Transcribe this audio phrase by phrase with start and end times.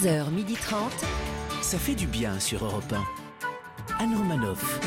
[0.00, 0.74] 11h30.
[1.62, 2.92] Ça fait du bien sur Europe
[3.98, 4.02] 1.
[4.02, 4.80] Anne Romanoff.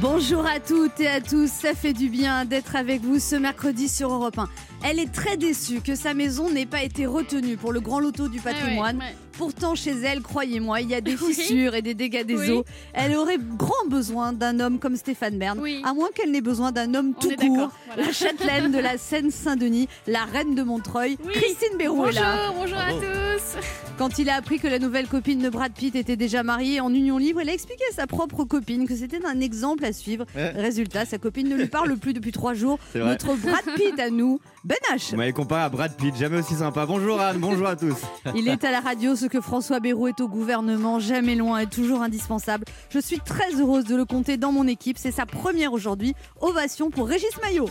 [0.00, 3.88] Bonjour à toutes et à tous, ça fait du bien d'être avec vous ce mercredi
[3.88, 4.48] sur Europe 1.
[4.82, 8.28] Elle est très déçue que sa maison n'ait pas été retenue pour le grand loto
[8.28, 8.96] du patrimoine.
[8.96, 9.29] Ouais, ouais, ouais.
[9.40, 11.32] Pourtant, chez elle, croyez-moi, il y a des Oui.
[11.32, 12.50] fissures et des dégâts des Oui.
[12.50, 12.64] eaux.
[12.92, 15.80] Elle aurait grand besoin d'un homme comme Stéphane Bern, Oui.
[15.82, 17.70] à moins qu'elle n'ait besoin d'un homme On tout court.
[17.86, 18.02] voilà.
[18.08, 21.32] La châtelaine de la Seine-Saint-Denis, la reine de Montreuil, Oui.
[21.32, 22.52] Christine Béroux est Bonjour, là.
[22.54, 23.00] bonjour à Bravo.
[23.00, 23.56] tous.
[23.96, 26.92] Quand il a appris que la nouvelle copine de Brad Pitt était déjà mariée en
[26.92, 30.26] union libre, il a expliqué à sa propre copine que c'était un exemple à suivre.
[30.36, 30.50] Ouais.
[30.50, 32.78] Résultat, sa copine ne lui parle plus depuis trois jours.
[32.94, 35.10] Notre Brad Pitt à nous, Ben H.
[35.12, 36.84] Vous m'avez comparé à Brad Pitt, jamais aussi sympa.
[36.84, 37.96] Bonjour Anne, bonjour à tous.
[38.34, 41.66] Il est à la radio ce que François Bayrou est au gouvernement, jamais loin et
[41.66, 42.64] toujours indispensable.
[42.90, 44.98] Je suis très heureuse de le compter dans mon équipe.
[44.98, 46.14] C'est sa première aujourd'hui.
[46.40, 47.68] Ovation pour Régis Maillot.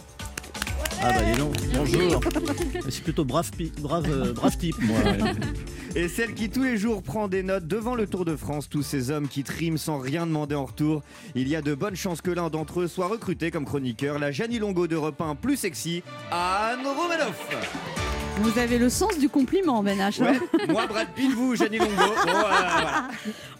[1.02, 2.20] Ah bah dis donc, bonjour.
[2.90, 4.98] C'est plutôt brave, pi- brave, euh, brave type moi.
[5.96, 8.84] Et celle qui tous les jours prend des notes devant le Tour de France, tous
[8.84, 11.02] ces hommes qui triment sans rien demander en retour.
[11.36, 14.32] Il y a de bonnes chances que l'un d'entre eux soit recruté comme chroniqueur, la
[14.32, 17.48] Janie Longo d'Europe 1 plus sexy, Anne Romanoff.
[18.42, 20.22] Vous avez le sens du compliment, Ben H.
[20.22, 21.92] Ouais, moi Brad Pitt, vous Janie Longo.
[21.96, 23.08] Voilà, voilà.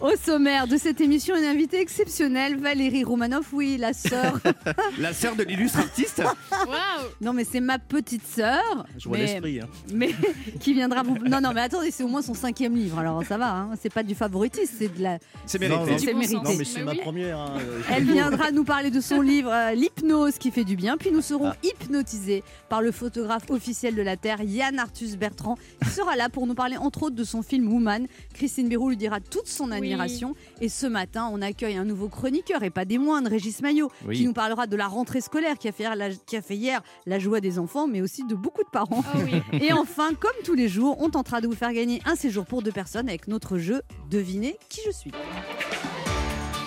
[0.00, 4.38] Au sommaire de cette émission, une invitée exceptionnelle, Valérie Romanoff, oui, la sœur.
[4.98, 6.22] La sœur de l'illustre artiste.
[6.50, 7.08] Waouh.
[7.20, 8.86] non, mais c'est ma petite sœur.
[8.98, 9.60] Je vois mais- l'esprit.
[9.60, 9.68] hein.
[9.92, 10.10] mais
[10.60, 11.18] qui viendra vous.
[11.18, 13.70] Non, non, mais attendez, c'est au moins son cinquième livre, alors ça va, hein.
[13.80, 15.18] c'est pas du favoritisme, c'est de la.
[15.46, 15.78] C'est mérité.
[15.90, 16.36] non, C'est bon mérité.
[16.36, 17.00] Non mais c'est ma oui.
[17.02, 17.38] première.
[17.38, 20.96] hein, euh, Elle viendra nous parler de son livre euh, L'hypnose qui fait du bien,
[20.96, 21.56] puis nous serons Ah.
[21.62, 26.46] hypnotisés par le photographe officiel de la Terre, Yann Arthus Bertrand, qui sera là pour
[26.46, 28.06] nous parler entre autres de son film Woman.
[28.34, 30.34] Christine Béroux lui dira toute son admiration.
[30.60, 34.16] Et ce matin, on accueille un nouveau chroniqueur, et pas des moindres, Régis Maillot, Oui.
[34.16, 36.56] qui nous parlera de la rentrée scolaire qui a, fait hier la, qui a fait
[36.56, 39.04] hier la joie des enfants, mais aussi de beaucoup de parents.
[39.14, 39.42] Oh oui.
[39.60, 42.62] Et enfin, comme tous les jours, on tentera de vous faire gagner un séjour pour
[42.62, 45.12] deux personnes avec notre jeu Devinez qui je suis.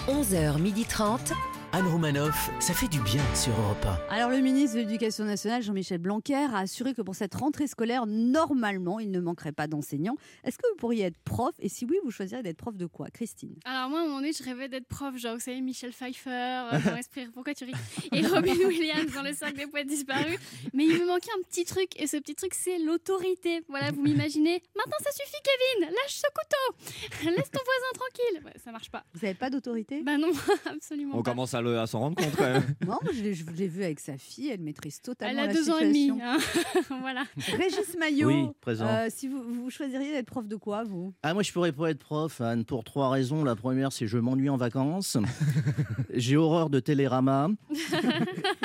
[0.08, 1.34] 11h30.
[1.76, 5.98] Anne Romanoff, ça fait du bien sur Europe Alors le ministre de l'Éducation nationale, Jean-Michel
[5.98, 10.16] Blanquer, a assuré que pour cette rentrée scolaire, normalement, il ne manquerait pas d'enseignants.
[10.44, 11.50] Est-ce que vous pourriez être prof?
[11.58, 13.08] Et si oui, vous choisiriez d'être prof de quoi?
[13.10, 15.94] Christine Alors moi, à un moment donné, je rêvais d'être prof, genre, vous savez, Michel
[15.94, 17.74] Pfeiffer euh, dans Esprit, pourquoi tu ris?
[18.12, 20.38] Et Robin Williams dans Le cercle des poètes disparus.
[20.76, 23.64] Mais il me manquait un petit truc, et ce petit truc, c'est l'autorité.
[23.68, 24.62] Voilà, vous m'imaginez.
[24.76, 29.04] Maintenant, ça suffit, Kevin Lâche ce couteau Laisse ton voisin tranquille Ouais, Ça marche pas.
[29.16, 30.04] Vous n'avez pas d'autorité?
[30.04, 30.30] Bah non,
[30.68, 31.32] absolument On pas.
[31.32, 32.64] commence à, le- à s'en rendre compte quand même.
[32.88, 35.54] Non, je l'ai je l'ai vu avec sa fille, elle maîtrise totalement Elle a la
[35.54, 36.12] deux ans et demi.
[36.22, 36.38] hein.
[37.02, 37.24] voilà.
[37.58, 38.86] Régis Maillot, Oui, présent.
[38.88, 41.14] euh, si vous, vous choisiriez d'être prof de quoi, vous?
[41.24, 43.44] Ah moi je pourrais pas être prof Anne pour trois raisons.
[43.44, 45.18] La première c'est je m'ennuie en vacances.
[46.14, 47.50] J'ai horreur de Télérama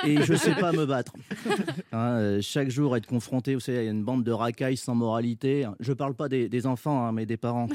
[0.05, 1.13] et je sais pas me battre.
[1.93, 4.77] Hein, euh, chaque jour être confronté, vous savez, il y a une bande de racailles
[4.77, 5.67] sans moralité.
[5.81, 7.69] Je parle pas des, des enfants, hein, mais des parents.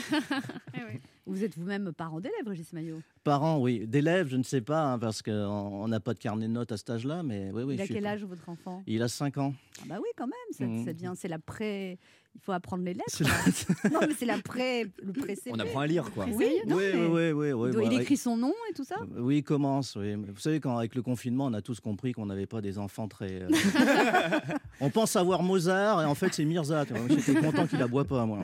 [0.76, 1.00] Eh oui.
[1.26, 3.88] Vous êtes vous-même parent d'élève, Régis Maillot Parents, oui.
[3.88, 6.72] D'élèves, je ne sais pas, hein, parce qu'on on n'a pas de carnet de notes
[6.74, 7.76] à cet âge-là, mais oui, oui.
[7.76, 8.84] Il a je suis- quel âge votre enfant?
[8.88, 9.54] Il a 5 ans.
[9.82, 10.84] Ah bah oui, quand même, ça, Mhm.
[10.86, 11.98] ça devient, c'est la pré...
[12.36, 13.22] Il faut apprendre les lettres.
[13.92, 14.86] Non, mais c'est la pré...
[15.04, 16.26] le pré On apprend à lire quoi.
[16.32, 18.96] Oui, non, oui, mais- oui, oui, oui, Il, bah, écrit son nom et tout ça?
[19.18, 19.96] Oui, il commence.
[19.96, 20.16] Oui.
[20.16, 23.08] Vous savez, quand avec le confinement, on a tous compris qu'on n'avait pas des enfants
[23.08, 23.44] très.
[23.44, 23.48] euh,
[24.82, 26.86] on pense avoir Mozart et en fait c'est Mirza.
[27.10, 28.40] J'étais content qu'il aboie pas, moi.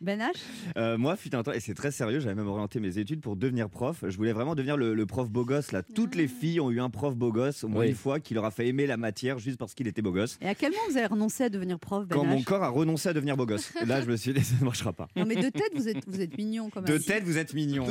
[0.00, 0.30] Ben H?
[0.76, 3.34] Euh, moi, fut un temps, et c'est très sérieux, j'avais même orienté mes études pour
[3.36, 4.04] devenir prof.
[4.06, 5.72] Je voulais vraiment devenir le, le prof beau gosse.
[5.72, 5.82] Là.
[5.82, 7.88] Toutes les filles ont eu un prof beau gosse, au moins Oui.
[7.88, 10.38] une fois, qui leur a fait aimer la matière juste parce qu'il était beau gosse.
[10.42, 12.68] Et à quel moment vous avez renoncé à devenir prof, Ben Quand mon corps a
[12.68, 13.72] renoncé à devenir beau gosse.
[13.82, 15.08] Et là, je me suis dit, ça ne marchera pas.
[15.16, 16.96] Non, mais de tête, vous êtes, vous êtes mignon quand même.
[16.96, 17.84] De tête, vous êtes mignon.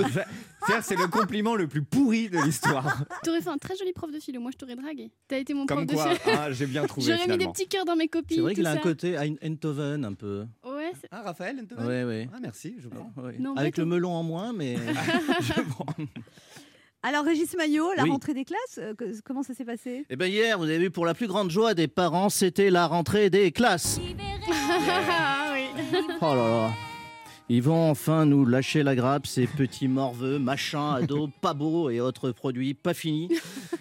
[0.81, 3.03] C'est le compliment le plus pourri de l'histoire.
[3.23, 4.39] T'aurais fait un très joli prof de philo.
[4.39, 5.11] Moi, je t'aurais dragué.
[5.27, 6.35] T'as été mon Comme prof quoi, de philo.
[6.39, 8.35] ah, j'ai bien trouvé J'aurais mis des petits cœurs dans mes copies.
[8.35, 10.45] C'est vrai qu'il a un côté Ein- Eindhoven un peu.
[10.65, 12.27] Ouais, Ah, Raphaël Oui, oui.
[12.33, 13.11] Ah, merci, je prends.
[13.39, 14.75] Non, Avec le melon en moins, mais
[15.41, 15.85] Je prends.
[17.03, 18.09] Alors, Régis Maillot, la Oui.
[18.09, 18.93] rentrée des classes, euh,
[19.23, 20.05] comment ça s'est passé?
[20.09, 22.87] Eh ben hier, vous avez vu pour la plus grande joie des parents, c'était la
[22.87, 23.99] rentrée des classes.
[24.87, 25.83] Ah oui.
[26.21, 26.73] Oh là là.
[27.47, 31.99] Ils vont enfin nous lâcher la grappe, ces petits morveux, machins, ados, pas beaux et
[31.99, 33.29] autres produits pas finis.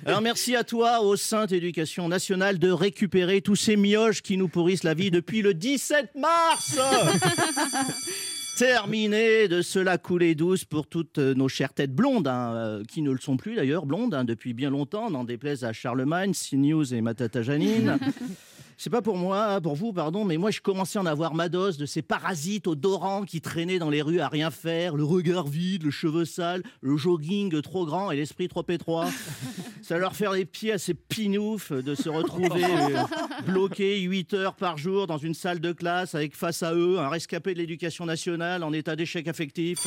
[0.05, 4.49] Alors merci à toi, au Sainte Éducation nationale, de récupérer tous ces mioches qui nous
[4.49, 6.79] pourrissent la vie depuis le 17 mars
[8.59, 13.11] Terminé de cela couler douce pour toutes nos chères têtes blondes, hein, euh, qui ne
[13.11, 17.01] le sont plus d'ailleurs, blondes, hein, depuis bien longtemps, n'en déplaise à Charlemagne, CNews et
[17.01, 17.99] Matata Janine.
[18.77, 21.49] C'est pas pour moi, pour vous, pardon, mais moi je commençais à en avoir ma
[21.49, 25.47] dose de ces parasites odorants qui traînaient dans les rues à rien faire, le regard
[25.47, 29.07] vide, le cheveu sale, le jogging trop grand et l'esprit trop étroit.
[29.83, 33.03] Ça va leur faire les pieds à ces pinoufs de se retrouver euh,
[33.47, 37.09] bloqués 8 heures par jour dans une salle de classe avec face à eux un
[37.09, 39.87] rescapé de l'éducation nationale en état d'échec affectif.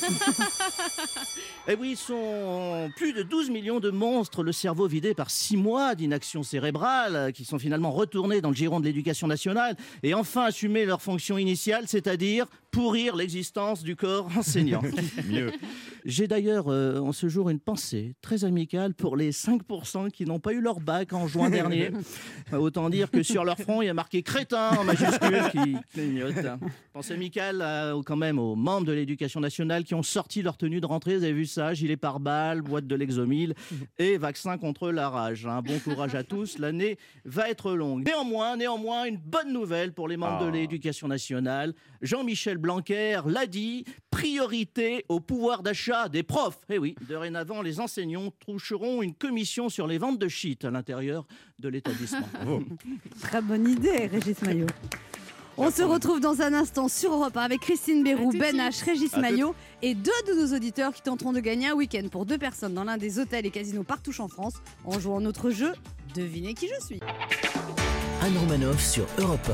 [1.68, 5.56] Et oui, ils sont plus de 12 millions de monstres, le cerveau vidé par 6
[5.56, 10.14] mois d'inaction cérébrale, euh, qui sont finalement retournés dans le giron de l'éducation nationale et
[10.14, 14.82] enfin assumer leur fonction initiale, c'est-à-dire pourrir l'existence du corps enseignant.
[15.28, 15.52] Mieux.
[16.04, 20.40] J'ai d'ailleurs euh, en ce jour une pensée très amicale pour les 5% qui n'ont
[20.40, 21.90] pas eu leur bac en juin dernier.
[22.52, 26.34] Autant dire que sur leur front, il y a marqué crétin en majuscule qui clignote.
[26.92, 30.80] Pensée amicale euh, quand même aux membres de l'éducation nationale qui ont sorti leur tenue
[30.80, 31.16] de rentrée.
[31.16, 33.54] Vous avez vu ça Gilet pare-balles, boîte de l'exomile
[33.98, 35.46] et vaccin contre la rage.
[35.46, 36.58] Un bon courage à tous.
[36.58, 38.04] L'année va être longue.
[38.06, 40.52] Néanmoins, néanmoins, une bonne nouvelle pour les membres de Ah.
[40.52, 41.74] l'éducation nationale.
[42.00, 46.60] Jean-Michel Blanquer l'a dit, priorité au pouvoir d'achat des profs.
[46.68, 51.26] Eh oui, dorénavant, les enseignants toucheront une commission sur les ventes de shit à l'intérieur
[51.58, 52.28] de l'établissement.
[53.20, 54.66] Très bonne idée, Régis Maillot.
[55.62, 58.56] On se retrouve dans un instant sur Europe 1 avec Christine Bérou, Ben.
[58.56, 62.24] H, Régis Maillot et deux de nos auditeurs qui tenteront de gagner un week-end pour
[62.24, 64.54] deux personnes dans l'un des hôtels et casinos partout en France
[64.84, 65.72] en jouant notre jeu
[66.14, 67.00] Devinez qui je suis.
[68.22, 69.50] Anne Romanoff sur Europe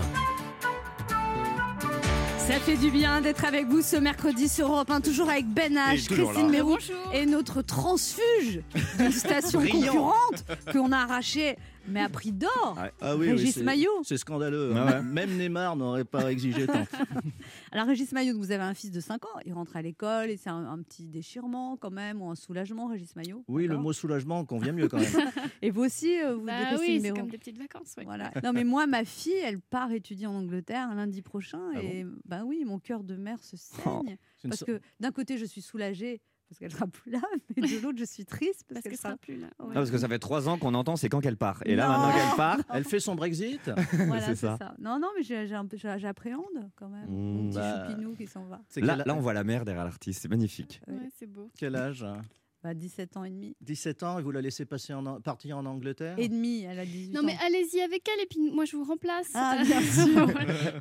[2.46, 5.75] Ça fait du bien d'être avec vous ce mercredi sur Europe 1, toujours avec Ben
[5.75, 6.78] H, Christine Bonjour.
[7.12, 8.60] et notre transfuge
[8.98, 11.56] d'une station concurrente qu'on a arraché,
[11.88, 12.79] mais à prix d'or.
[13.00, 13.91] Ah Régis c'est- Maillot.
[14.05, 14.73] C'est scandaleux.
[14.75, 14.87] Ah hein.
[14.99, 15.03] ouais.
[15.12, 16.85] Même Neymar n'aurait pas exigé tant.
[17.73, 20.37] Alors Régis Maillot, vous avez un fils de 5 ans, il rentre à l'école et
[20.37, 23.93] c'est un, un petit déchirement quand même, ou un soulagement, Régis Maillot Oui, le mot
[23.93, 25.06] soulagement convient mieux quand même.
[25.62, 27.94] Et vous aussi, euh, vous Bah détestez oui, c'est comme des petites vacances.
[27.99, 28.05] ouais.
[28.05, 28.31] Voilà.
[28.43, 32.44] Non mais moi, ma fille, elle part étudier en Angleterre lundi prochain Ah et ben
[32.44, 34.03] oui, mon cœur de mère se Oh.
[34.05, 37.20] saigne parce so- que d'un côté, je suis soulagée parce qu'elle sera plus là,
[37.56, 39.48] mais de l'autre, je suis triste parce, Parce qu'elle que sera sera plus là.
[39.58, 39.69] Ouais.
[39.69, 41.60] Non, parce que ça fait trois ans qu'on entend, c'est quand qu'elle part.
[41.64, 41.93] Et là, Non.
[41.98, 44.56] maintenant qu'elle part, Elle fait son Brexit Voilà, c'est ça.
[44.58, 44.75] ça.
[44.78, 47.08] Non, non, mais j'appréhende quand même.
[47.08, 48.60] Mmh, mon petit bah, choupinou qui s'en va.
[48.76, 50.22] Là, là, on voit la mère derrière l'artiste.
[50.22, 50.81] C'est magnifique.
[50.87, 50.94] Ouais.
[50.94, 51.50] Ouais, c'est beau.
[51.58, 52.20] quel âge hein?
[52.67, 53.55] Bah, 17 ans et demi.
[53.61, 56.81] 17 ans et vous la laissez passer en, An- partir en Angleterre Et demi, elle
[56.81, 57.23] a 18 Non ans.
[57.25, 59.29] mais allez-y avec elle et puis moi je vous remplace.
[59.35, 60.33] Ah, bien sûr.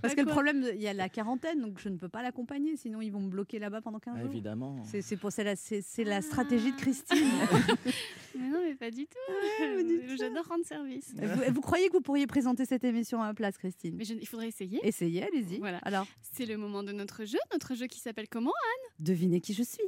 [0.02, 2.76] Parce que le problème, il y a la quarantaine, donc je ne peux pas l'accompagner,
[2.76, 4.32] sinon ils vont me bloquer là-bas pendant 15 Ah, jours.
[4.32, 4.82] Évidemment.
[4.86, 7.18] C'est c'est pour c'est la, c'est- c'est la stratégie de Christine.
[8.38, 9.84] Mais non mais pas du tout.
[9.88, 10.16] dites ça.
[10.18, 11.14] J'adore rendre service.
[11.16, 13.96] vous, vous croyez que vous pourriez présenter cette émission à ma place, Christine?
[13.96, 14.80] Mais je- il faudrait essayer.
[14.84, 15.60] Essayez, allez-y.
[15.60, 15.78] Voilà.
[15.84, 18.52] Alors, C'est le moment de notre jeu, notre jeu qui s'appelle comment
[19.00, 19.84] devinez qui je suis.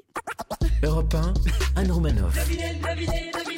[0.83, 1.33] Europe 1,
[1.89, 3.56] Anne.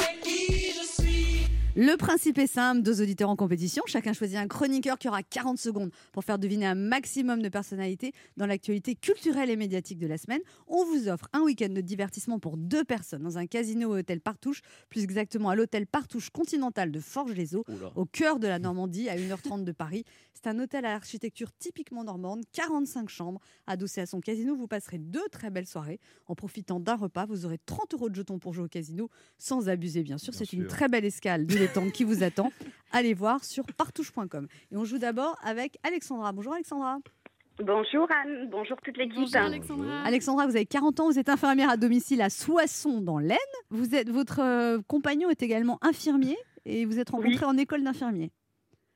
[1.81, 5.57] Le principe est simple, deux auditeurs en compétition, chacun choisit un chroniqueur qui aura 40
[5.57, 10.17] secondes pour faire deviner un maximum de personnalités dans l'actualité culturelle et médiatique de la
[10.17, 10.41] semaine.
[10.67, 14.19] On vous offre un week-end de divertissement pour deux personnes dans un casino au hôtel
[14.19, 14.59] Partouche,
[14.89, 17.63] plus exactement à l'hôtel Partouche Continental de Forges-les-Eaux,
[17.95, 20.03] au cœur de la Normandie, à 1h30 de Paris.
[20.33, 23.39] C'est un hôtel à l'architecture typiquement normande, 45 chambres.
[23.67, 26.01] Adossé à son casino, vous passerez deux très belles soirées.
[26.27, 29.69] En profitant d'un repas, vous aurez 30 euros de jetons pour jouer au casino, sans
[29.69, 30.33] abuser bien sûr.
[30.33, 31.47] C'est une très belle escale
[31.93, 32.51] qui vous attend.
[32.91, 34.47] Allez voir sur partouche.com.
[34.71, 36.31] Et on joue d'abord avec Alexandra.
[36.31, 36.97] Bonjour Alexandra.
[37.59, 39.15] Bonjour Anne, bonjour toute l'équipe.
[39.17, 40.01] Bonjour Alexandra.
[40.03, 43.37] Alexandra, vous avez 40 ans, vous êtes infirmière à domicile à Soissons dans l'Aisne.
[43.69, 48.31] Vous êtes, votre euh, compagnon est également infirmier et vous êtes rencontrés en école d'infirmier.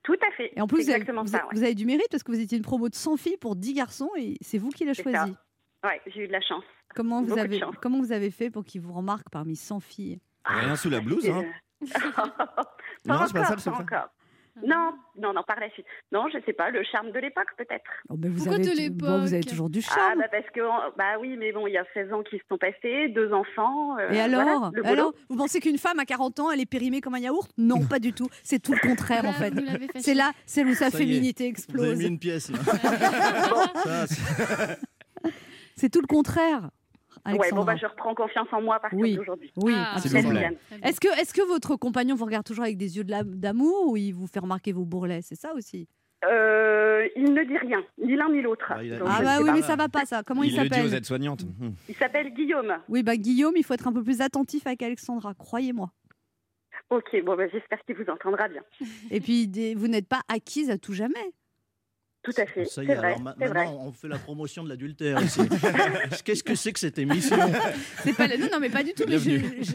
[0.04, 0.52] Tout à fait.
[0.56, 1.38] Et en plus, C'est vous avez, exactement vous ça.
[1.40, 3.56] avez- vous avez du mérite parce que vous étiez une promo de 100 filles pour
[3.56, 5.32] 10 garçons et c'est vous qui l'avez choisi.
[5.32, 6.64] Ouais, Ouais, j'ai eu de la chance.
[6.96, 7.76] Comment vous, Beaucoup avez, chance.
[7.82, 10.20] comment vous avez fait pour qu'il vous remarque parmi 100 filles?
[10.46, 11.44] Rien sous la blouse, hein.
[12.16, 12.76] pas
[13.06, 13.98] Non, c'est pas ça, encore, le pas secret.
[14.64, 15.88] Non, non, non, par la suite.
[16.12, 17.90] Non, je sais pas, le charme de l'époque peut-être.
[18.10, 20.20] Oh, mais vous, Pourquoi avez, de bon, vous avez l'époque toujours du Ah charme.
[20.20, 20.62] bah parce que
[20.96, 23.98] bah oui, mais bon, il y a 16 ans qui se sont passés, deux enfants.
[23.98, 27.02] euh, et alors, voilà, alors Vous pensez qu'une femme à 40 ans, elle est périmée
[27.02, 27.50] comme un yaourt?
[27.58, 28.28] Non, pas du tout.
[28.44, 29.54] C'est tout le contraire en Ah, fait.
[30.00, 31.98] C'est là, c'est où sa Ça féminité Vous avez explose.
[31.98, 32.60] mis une pièce là.
[35.76, 36.70] C'est tout le contraire.
[37.26, 37.66] Ouais, bon Alexandra.
[37.74, 39.16] bah je reprends confiance en moi à partir Oui.
[39.16, 39.52] d'aujourd'hui.
[39.58, 40.58] Oui, Ah, S'il vous plaît.
[40.84, 43.90] Est-ce que, est-ce que votre compagnon vous regarde toujours avec des yeux de la- d'amour
[43.92, 45.22] ou il vous fait remarquer vos bourrelets?
[45.22, 45.88] C'est ça aussi?
[46.26, 48.66] Euh, il ne dit rien, ni l'un ni l'autre.
[48.70, 49.54] Bah, il a- Ah bah oui, pas.
[49.54, 50.24] mais ça va pas ça.
[50.24, 51.44] Comment il, Il le dit aux s'appelle aides-soignantes.
[51.62, 51.76] Hum.
[51.90, 52.74] Il s'appelle Guillaume.
[52.90, 55.92] Oui, bah Guillaume, il faut être un peu plus attentif avec Alexandra, croyez-moi.
[56.90, 58.62] Ok, bon bah j'espère qu'il vous entendra bien.
[59.12, 61.32] Et puis, vous n'êtes pas acquise à tout jamais.
[62.24, 62.64] Tout à fait.
[62.66, 63.66] Ça y est, vrai, alors ma- c'est vrai.
[63.66, 65.42] maintenant on fait la promotion de l'adultère ici.
[66.24, 67.36] Qu'est-ce que c'est que cette émission?
[68.04, 69.04] C'est pas non, non, mais pas du tout.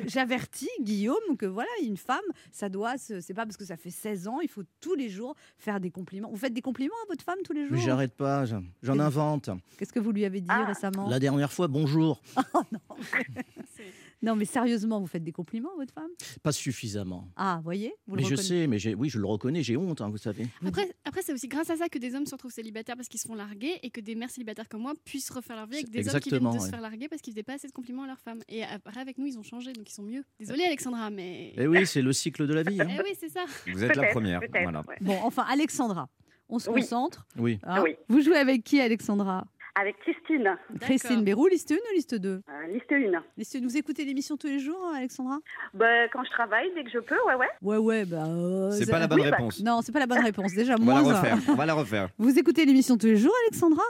[0.07, 2.19] J'avertis Guillaume que voilà, une femme,
[2.51, 5.11] ça doit, se- c'est pas parce que ça fait 16 ans, il faut tous les
[5.11, 6.31] jours faire des compliments.
[6.31, 7.73] Vous faites des compliments à votre femme tous les jours?
[7.73, 9.51] Mais j'arrête pas, j'en- invente.
[9.79, 10.65] Qu'est-ce que vous lui avez dit Ah.
[10.65, 11.09] récemment?
[11.09, 12.21] La dernière fois, bonjour.
[13.77, 16.11] C'est- Non, mais sérieusement, vous faites des compliments à votre femme?
[16.43, 17.29] Pas suffisamment.
[17.37, 20.09] Ah, voyez vous le Mais je sais, mais oui, je le reconnais, j'ai honte, hein,
[20.11, 20.47] vous savez.
[20.67, 23.21] Après, après c'est aussi grâce à ça que des hommes se retrouvent célibataires parce qu'ils
[23.21, 25.91] se font larguer et que des mères célibataires comme moi puissent refaire leur vie avec
[25.91, 28.03] des hommes qui viennent de se faire larguer parce qu'ils faisaient pas assez de compliments
[28.05, 28.41] à leurs femmes.
[28.49, 30.25] Et après, avec nous, ils ont changé, donc ils sont mieux.
[30.39, 31.53] Désolée, Alexandra, mais.
[31.57, 32.81] Eh oui, c'est le cycle de la vie.
[32.81, 32.89] hein.
[32.91, 33.45] Eh oui, c'est ça.
[33.67, 34.41] Vous êtes la première.
[34.63, 34.83] Voilà.
[34.89, 34.97] ouais.
[35.01, 36.09] Bon, enfin, Alexandra,
[36.49, 36.81] on se Oui.
[36.81, 37.27] concentre.
[37.37, 37.59] Oui.
[37.63, 37.83] hein?
[37.85, 37.95] Oui.
[38.09, 39.47] Vous jouez avec qui, Alexandra?
[39.81, 43.23] Avec Christine, Christine Bérou, liste 1 ou liste 2 euh, liste 1.
[43.37, 43.67] Liste une.
[43.67, 45.39] Vous écoutez l'émission tous les jours, Alexandra?
[45.73, 47.47] Bah, quand je travaille, dès que je peux, ouais, ouais.
[47.63, 48.25] Ouais, ouais, bah.
[48.27, 49.63] euh, C'est pas la bonne Oui, bah, réponse.
[49.63, 50.53] Non, c'est pas la bonne réponse.
[50.53, 51.39] Déjà, On va la refaire.
[51.49, 52.09] On va la refaire.
[52.19, 53.83] Vous écoutez l'émission tous les jours, Alexandra?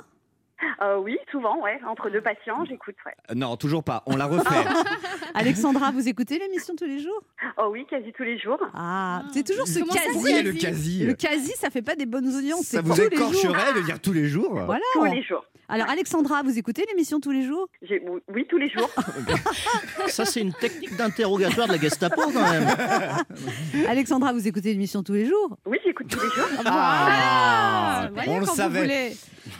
[0.83, 1.80] Euh, oui, souvent, ouais.
[1.87, 3.14] Entre deux patients, j'écoute, ouais.
[3.30, 4.02] Euh, Non, toujours pas.
[4.07, 4.66] On la refait.
[5.35, 7.23] Alexandra, vous écoutez l'émission tous les jours?
[7.57, 8.59] Oh oui, quasi tous les jours.
[8.75, 9.28] Ah, Ah.
[9.33, 10.09] c'est toujours ce Comment quasi.
[10.12, 11.04] Pourquoi le quasi?
[11.04, 12.66] Le quasi, ça fait pas des bonnes audiences.
[12.66, 14.83] Ça c'est vous écorcherait de dire tous les jours Voilà.
[14.92, 15.45] Tous les jours.
[15.70, 17.68] Alors, Alexandra, vous écoutez l'émission tous les jours?
[18.32, 18.88] Oui, tous les jours.
[20.06, 22.66] Ça, c'est une technique d'interrogatoire de la Gestapo, quand même.
[23.88, 25.58] Alexandra, vous écoutez l'émission tous les jours?
[25.66, 26.48] Oui, j'écoute tous les jours.
[26.64, 28.80] Ah, Voyez on le quand vous savez.
[28.80, 29.10] voulez.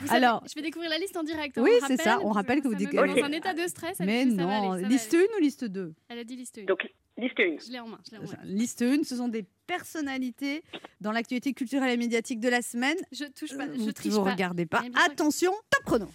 [0.01, 1.57] Vous savez, Alors- je vais découvrir la liste en direct.
[1.57, 3.97] hein, Oui, c'est ça, on rappelle que vous dites dans un état de stress.
[3.99, 5.23] elle Mais dit, ça va non, aller, ça va liste aller.
[5.33, 6.65] 1 ou liste 2 Elle a dit liste 1.
[6.65, 6.79] Donc,
[7.19, 7.57] liste 1.
[7.67, 7.99] Je l'ai en main.
[8.05, 8.37] Je l'ai en main.
[8.43, 10.63] Liste 1, ce sont des personnalités
[11.01, 12.97] dans l'actualité culturelle et médiatique de la semaine.
[13.11, 14.31] Je touche pas, Euh, je vous triche vous pas.
[14.31, 14.83] regardez pas.
[15.05, 16.07] Attention, top chrono.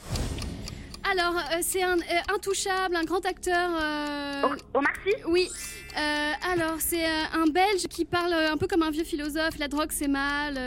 [1.11, 3.70] Alors, euh, c'est un euh, intouchable, un grand acteur.
[3.80, 4.42] euh,
[4.73, 5.11] Au Marcy?
[5.28, 5.49] Oui.
[5.96, 9.58] Euh, alors, c'est un Belge qui parle un peu comme un vieux philosophe.
[9.58, 10.58] La drogue, c'est mal.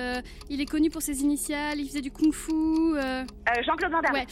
[0.50, 1.80] il est connu pour ses initiales.
[1.80, 2.54] Il faisait du kung-fu.
[3.66, 4.14] Jean-Claude Van Damme.
[4.14, 4.26] ouais.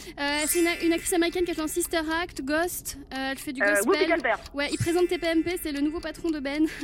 [0.46, 2.98] C'est une, une actrice américaine qui a joué dans Sister Act, Ghost.
[3.10, 4.14] Elle fait du gospel.
[4.54, 5.58] Ouais, il présente TPMP.
[5.62, 6.66] C'est le nouveau patron de Ben.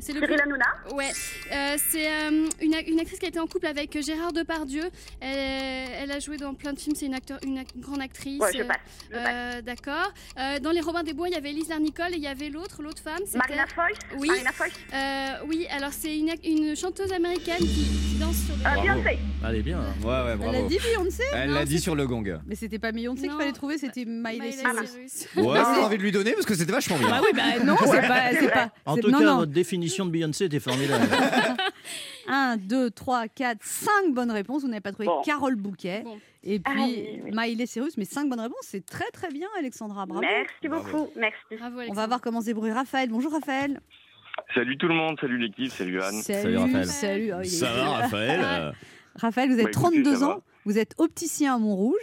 [0.00, 0.66] C'est le Cyril Hanouna.
[0.92, 1.10] Ouais,
[1.52, 4.84] euh, c'est euh, une, actrice qui a été en couple avec Gérard Depardieu.
[5.20, 8.40] Elle, elle a joué dans plein de films, c'est une, acteur, une, grande actrice.
[8.40, 8.76] Ouais, je passe.
[9.12, 10.12] Euh, D'accord.
[10.38, 12.48] Euh, dans Les Robins des Bois, il y avait Elise Larnicole et il y avait
[12.48, 13.22] l'autre, l'autre femme.
[13.34, 13.98] Marina Foïs?
[14.18, 14.28] Oui.
[14.28, 14.50] Marina.
[14.94, 18.54] Euh, oui, alors c'est une, chanteuse américaine qui, qui danse sur.
[18.54, 18.82] Euh, Bravo.
[18.82, 19.18] Beyoncé.
[19.44, 19.80] Allez, bien.
[20.02, 20.68] Ouais, ouais, Elle a bravo.
[20.68, 21.22] dit Beyoncé?
[21.32, 22.40] Elle l'a dit sur le gong.
[22.46, 25.26] Mais c'était pas Beyoncé qu'il fallait trouver, c'était Miley Cyrus.
[25.36, 27.08] Ouais, j'ai envie de lui donner parce que c'était vachement bien.
[27.08, 28.70] Bah oui, bah non, c'est pas.
[28.86, 29.36] En tout cas, non.
[29.38, 29.52] votre
[29.88, 31.06] définition de Beyoncé était formidable.
[32.28, 34.62] 1, 2, 3, 4, 5 bonnes réponses.
[34.62, 35.22] Vous n'avez pas trouvé Bon.
[35.22, 36.02] Carole Bouquet.
[36.04, 36.18] Bon.
[36.44, 37.30] Et Ah puis oui, oui.
[37.34, 40.06] Miley Cyrus, mais 5 bonnes réponses, c'est très très bien, Alexandra.
[40.06, 40.20] Bravo.
[40.22, 41.08] Merci beaucoup.
[41.16, 41.38] Merci.
[41.58, 43.08] Bravo, On va voir comment se débrouille Raphaël.
[43.10, 43.80] Bonjour Raphaël.
[44.54, 46.22] Salut tout le monde, salut l'équipe, salut Anne.
[46.22, 46.86] Salut, Raphaël.
[46.86, 47.32] Salut.
[47.36, 48.72] Oh, est- Ça va, Raphaël euh,
[49.16, 50.26] Raphaël, vous avez Bah, écoutez, 32 ça va.
[50.36, 50.42] ans.
[50.64, 51.96] Vous êtes opticien à Montrouge.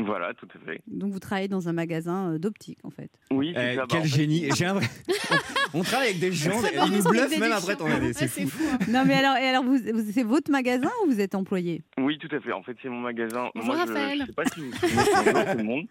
[0.00, 0.80] Voilà, tout à fait.
[0.88, 3.10] Donc vous travaillez dans un magasin euh, d'optique en fait.
[3.30, 3.82] Oui, eh, ça.
[3.82, 4.48] bah, Quel en fait, génie.
[4.56, 4.90] J'ai l'impression-
[5.72, 6.50] On travaille avec des gens,
[6.86, 8.12] ils nous bluffent même après ton année.
[8.12, 8.46] C'est fou.
[8.48, 8.64] fou.
[8.72, 8.78] hein.
[8.88, 11.82] Non mais alors, et alors vous, vous- c'est votre magasin ou vous êtes employé?
[11.98, 12.52] Oui, tout à fait.
[12.52, 13.50] En fait, c'est mon magasin.
[13.54, 15.86] Bonjour, Moi, je ne sais pas si vous bonjour tout le monde.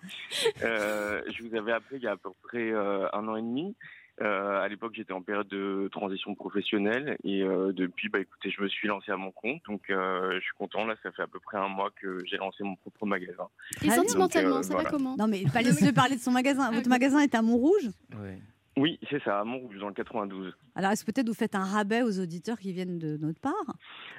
[0.63, 3.41] Euh, je vous avais appelé il y a à peu près euh, un an et
[3.41, 3.75] demi.
[4.21, 8.61] Euh, à l'époque, j'étais en période de transition professionnelle et euh, depuis, bah, écoutez, je
[8.61, 9.61] me suis lancé à mon compte.
[9.67, 10.85] Donc, euh, je suis content.
[10.85, 13.47] Là, ça fait à peu près un mois que j'ai lancé mon propre magasin.
[13.81, 13.95] Et bien.
[13.95, 14.89] sentimentalement, Donc, euh, ça voilà.
[14.89, 15.15] va comment?
[15.17, 16.71] Non mais pas laissez-le parler de son magasin.
[16.71, 17.89] Votre magasin est à Montrouge?
[18.21, 18.39] Ouais.
[18.75, 20.51] Oui, c'est ça, à Montrouge, dans le 92.
[20.75, 23.53] Alors est-ce que peut-être vous faites un rabais aux auditeurs qui viennent de notre part?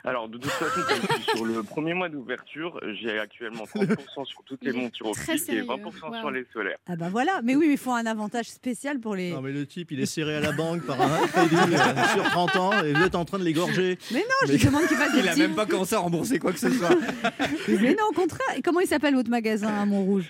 [0.05, 0.81] Alors, de toute façon,
[1.35, 5.65] sur le premier mois d'ouverture, j'ai actuellement 30% sur toutes les montures optiques et sérieux.
[5.65, 6.15] 20% Wow.
[6.21, 6.79] sur les solaires.
[6.87, 7.41] Ah bah voilà.
[7.43, 9.33] Mais oui, mais il faut un avantage spécial pour les.
[9.33, 12.23] Non, mais le type, il est serré à la banque par un crédit euh, sur
[12.25, 13.99] 30 ans et vous êtes en train de l'égorger.
[14.13, 15.99] Mais non, je lui demande qu'il fasse des Il a petits- même pas commencé à
[15.99, 16.91] rembourser quoi que ce soit.
[17.69, 18.57] Mais non, au contraire.
[18.57, 20.27] Et comment il s'appelle votre magasin à Montrouge?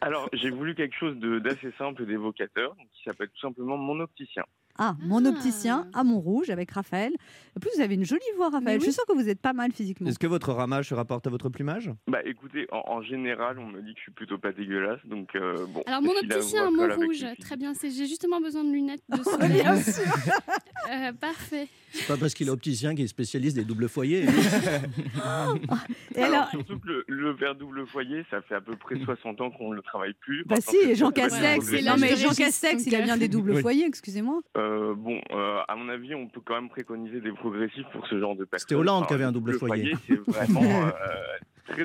[0.00, 4.00] Alors, j'ai voulu quelque chose de- d'assez simple, d'évocateur, donc qui s'appelle tout simplement Mon
[4.00, 4.44] Opticien.
[4.80, 5.30] Ah, mon Ah.
[5.30, 7.10] opticien à Montrouge avec Raphaël.
[7.56, 8.78] En plus, vous avez une jolie voix, Raphaël.
[8.78, 10.08] Je suis sûre que vous êtes pas mal physiquement.
[10.08, 11.90] Est-ce que votre ramage se rapporte à votre plumage?
[12.06, 15.34] Bah écoutez, en, en général, on me dit que je suis plutôt pas dégueulasse, donc
[15.34, 15.82] euh, bon.
[15.84, 17.74] Alors mon opticien à Montrouge, très bien.
[17.74, 19.62] C'est j'ai justement besoin de lunettes de soleil.
[19.62, 20.04] Bien sûr.
[20.90, 21.68] Euh, parfait.
[21.92, 24.24] C'est pas parce qu'il est opticien qu'il est spécialiste des doubles foyers.
[26.14, 28.96] Et Alors, alors, surtout que le, le verre double foyer, ça fait à peu près
[29.04, 30.44] 60 ans qu'on ne le travaille plus.
[30.44, 31.72] bah si, c'est Jean Castex.
[31.84, 33.62] Non mais Jean Castex, il a donc, bien des doubles Oui.
[33.62, 34.40] foyers, excusez-moi.
[34.56, 38.18] Euh, bon, euh, à mon avis, on peut quand même préconiser des progressifs pour ce
[38.18, 38.66] genre de personnes.
[38.68, 39.94] C'était Hollande qui avait un le double foyer.
[40.06, 40.90] C'est vraiment euh,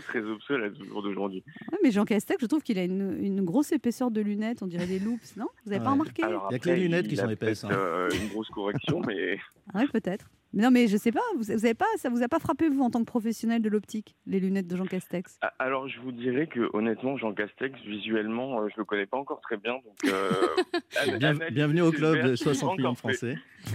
[0.02, 1.44] très très obsolète au jour d'aujourd'hui.
[1.72, 4.68] Ouais, mais Jean Castex, je trouve qu'il a une, une grosse épaisseur de lunettes, on
[4.68, 5.48] dirait des loops, non?
[5.66, 5.92] Vous avez pas Ouais.
[6.00, 6.24] remarqué?
[6.24, 9.02] Alors Il y a que les lunettes qui sont épaisses, peut-être, euh, une grosse correction,
[9.06, 9.38] mais
[9.74, 10.30] Ah oui, peut-être.
[10.56, 12.70] Mais non, mais je sais pas, vous, vous avez pas, ça vous a pas frappé,
[12.70, 15.40] vous, en tant que professionnel de l'optique, les lunettes de Jean Castex?
[15.42, 19.18] Ah, Alors, je vous dirais que honnêtement, Jean Castex, visuellement, euh, je le connais pas
[19.18, 19.74] encore très bien.
[19.74, 20.30] Donc, euh,
[21.20, 22.98] Bien- bienvenue au club de c'est pas 60 millions de.
[22.98, 23.36] Français.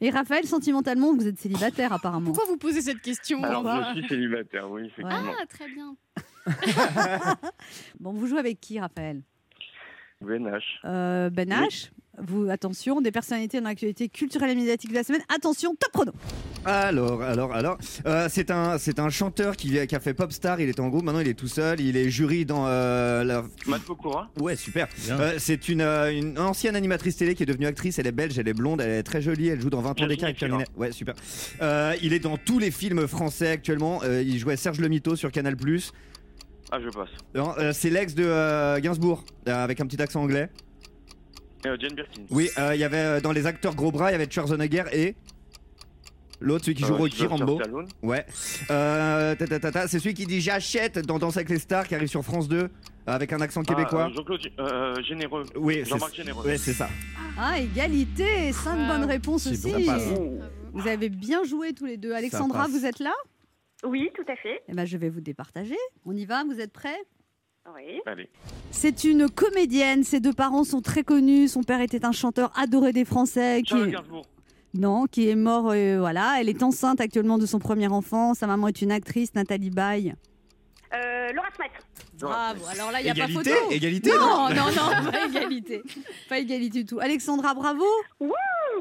[0.00, 2.32] Et Raphaël, sentimentalement, vous êtes célibataire apparemment.
[2.32, 3.64] Pourquoi vous posez cette question Alors,
[3.94, 5.32] je suis célibataire, oui, effectivement.
[5.40, 5.96] Ah, très bien.
[8.00, 9.22] Bon, vous jouez avec qui, Raphaël?
[10.20, 10.62] Ben H.
[10.84, 11.90] Euh, ben H,
[12.26, 15.22] vous, attention, des personnalités dans l'actualité culturelle et médiatique de la semaine.
[15.34, 16.12] Attention, top chrono.
[16.64, 20.60] Alors, alors, alors, euh, c'est un, c'est un chanteur qui, qui a fait Popstar.
[20.60, 21.80] Il était en groupe, maintenant il est tout seul.
[21.80, 23.44] Il est jury dans euh, la.
[23.66, 24.88] Matt Pokora Ouais, super.
[25.10, 27.98] Euh, c'est une, euh, une ancienne animatrice télé qui est devenue actrice.
[27.98, 29.48] Elle est belge, elle est blonde, elle est très jolie.
[29.48, 30.68] Elle joue dans 20 ans d'écart avec.
[30.76, 31.14] Ouais, super.
[31.62, 34.00] Euh, il est dans tous les films français actuellement.
[34.04, 35.56] Euh, il jouait Serge Le Mito sur Canal.
[36.70, 37.08] Ah, je passe.
[37.36, 40.50] Euh, c'est l'ex de euh, Gainsbourg, euh, avec un petit accent anglais.
[41.68, 42.22] Euh, Jane Birkin.
[42.30, 44.84] Oui, euh, il y avait euh, dans les acteurs gros bras, il y avait Schwarzenegger
[44.92, 45.14] et.
[46.40, 47.60] L'autre, celui qui joue Rocky Rambo.
[48.02, 48.24] Ouais.
[48.70, 49.34] Euh,
[49.88, 52.70] c'est celui qui dit j'achète dans Danse avec les stars qui arrive sur France 2
[53.06, 54.04] avec un accent québécois.
[54.04, 55.44] Ah, euh, Jean-Claude euh, Généreux.
[55.56, 56.46] oui, c'est Jean-Marc Généreux.
[56.46, 56.88] ouais, c'est ça.
[57.38, 59.88] Ah, égalité, cinq bonnes réponses C'est aussi.
[60.72, 62.12] Vous avez bien joué tous les deux.
[62.12, 63.14] Alexandra, vous êtes là?
[63.84, 64.62] Oui, tout à fait.
[64.68, 65.76] Eh ben, je vais vous départager.
[66.04, 66.98] On y va, vous êtes prêts?
[67.74, 68.00] Oui.
[68.06, 68.28] Allez.
[68.70, 72.92] C'est une comédienne, ses deux parents sont très connus, son père était un chanteur adoré
[72.92, 73.92] des Français qui Charles est...
[73.92, 74.26] Gainsbourg.
[74.74, 76.36] Non, qui est mort, euh, voilà.
[76.40, 78.34] Elle est enceinte actuellement de son premier enfant.
[78.34, 80.14] Sa maman est une actrice, Nathalie Baye.
[80.94, 81.70] Euh, Laura Smet.
[82.20, 83.70] Bravo, alors là, il n'y a pas Égalité, photo.
[83.70, 84.10] égalité.
[84.10, 85.82] Non, non, non, pas égalité.
[86.28, 86.98] Pas égalité du tout.
[87.00, 87.84] Alexandra, bravo.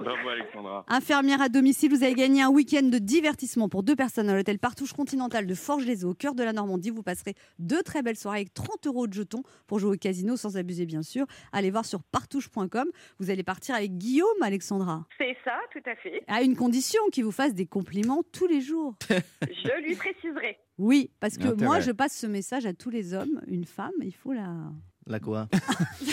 [0.02, 0.86] Bravo, Alexandra.
[0.88, 4.60] Infirmière à domicile, vous avez gagné un week-end de divertissement pour deux personnes à l'hôtel
[4.60, 6.90] Partouche Continental de Forges-les-Eaux, au cœur de la Normandie.
[6.90, 10.38] Vous passerez deux très belles soirées avec 30 euros de jetons pour jouer au casino,
[10.38, 11.26] sans abuser bien sûr.
[11.52, 12.88] Allez voir sur partouche.com.
[13.20, 16.24] Vous allez partir avec Guillaume, Alexandra, C'est ça, tout à fait.
[16.28, 18.96] à une condition qu'il vous fasse des compliments tous les jours.
[19.10, 20.58] Je lui préciserai.
[20.78, 21.66] Oui, parce que Intérêt.
[21.66, 23.42] moi, je passe ce message à tous les hommes.
[23.48, 24.54] Une femme, il faut la...
[25.08, 25.48] La quoi?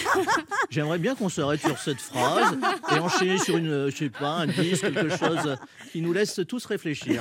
[0.70, 2.56] J'aimerais bien qu'on s'arrête sur cette phrase
[2.94, 5.56] et enchaîner sur une, je sais pas, un disque, quelque chose
[5.90, 7.20] qui nous laisse tous réfléchir.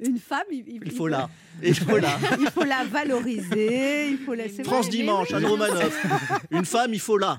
[0.00, 1.30] Une femme, il, Il faut la.
[1.62, 2.18] Il faut la.
[2.40, 4.10] il faut la valoriser.
[4.10, 4.44] Il faut la...
[4.48, 6.06] c'est France vrai, Dimanche, Anne Romanoff.
[6.50, 7.38] Une femme, il faut la.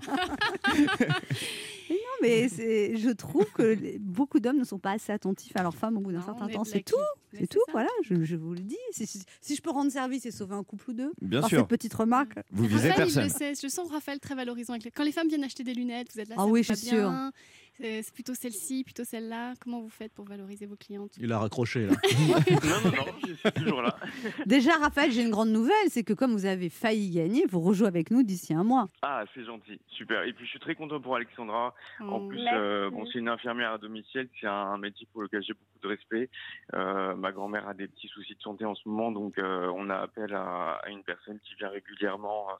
[2.24, 2.48] Mais
[2.98, 6.02] je trouve que les- beaucoup d'hommes ne sont pas assez attentifs à leur femme au
[6.02, 6.64] bout d'un certain temps.
[6.64, 6.96] C'est tout.
[7.36, 7.72] C'est tout, ça.
[7.72, 8.78] voilà, je, je vous le dis.
[8.92, 11.50] Si, si- si je peux rendre service et sauver un couple ou deux, Bien par
[11.50, 11.60] sûr.
[11.60, 12.38] cette petite remarque.
[12.52, 13.24] Vous visez Raphaël, il personne.
[13.50, 13.62] le sait.
[13.64, 14.74] Je sens Raphaël très valorisant.
[14.74, 16.74] avec les- Quand les femmes viennent acheter des lunettes, vous êtes là, Ah oui, je
[16.74, 17.12] suis sûre.
[17.80, 19.54] C'est plutôt celle-ci, plutôt celle-là.
[19.60, 21.94] Comment vous faites pour valoriser vos clientes Il a raccroché là.
[22.64, 23.96] Non, non, non, je suis toujours là.
[24.46, 27.88] Déjà, Raphaël, j'ai une grande nouvelle, c'est que comme vous avez failli gagner, vous rejouez
[27.88, 28.90] avec nous d'ici un mois.
[29.02, 30.24] Ah, c'est gentil, super.
[30.24, 31.74] Et puis je suis très content pour Alexandra.
[32.00, 32.28] En Oh.
[32.28, 35.80] plus, euh, bon, c'est une infirmière à domicile, c'est un métier pour lequel j'ai beaucoup
[35.84, 36.30] de respect.
[36.76, 39.90] Euh, ma grand-mère a des petits soucis de santé en ce moment, donc euh, on
[39.90, 42.54] a appel à, à une personne qui vient régulièrement euh,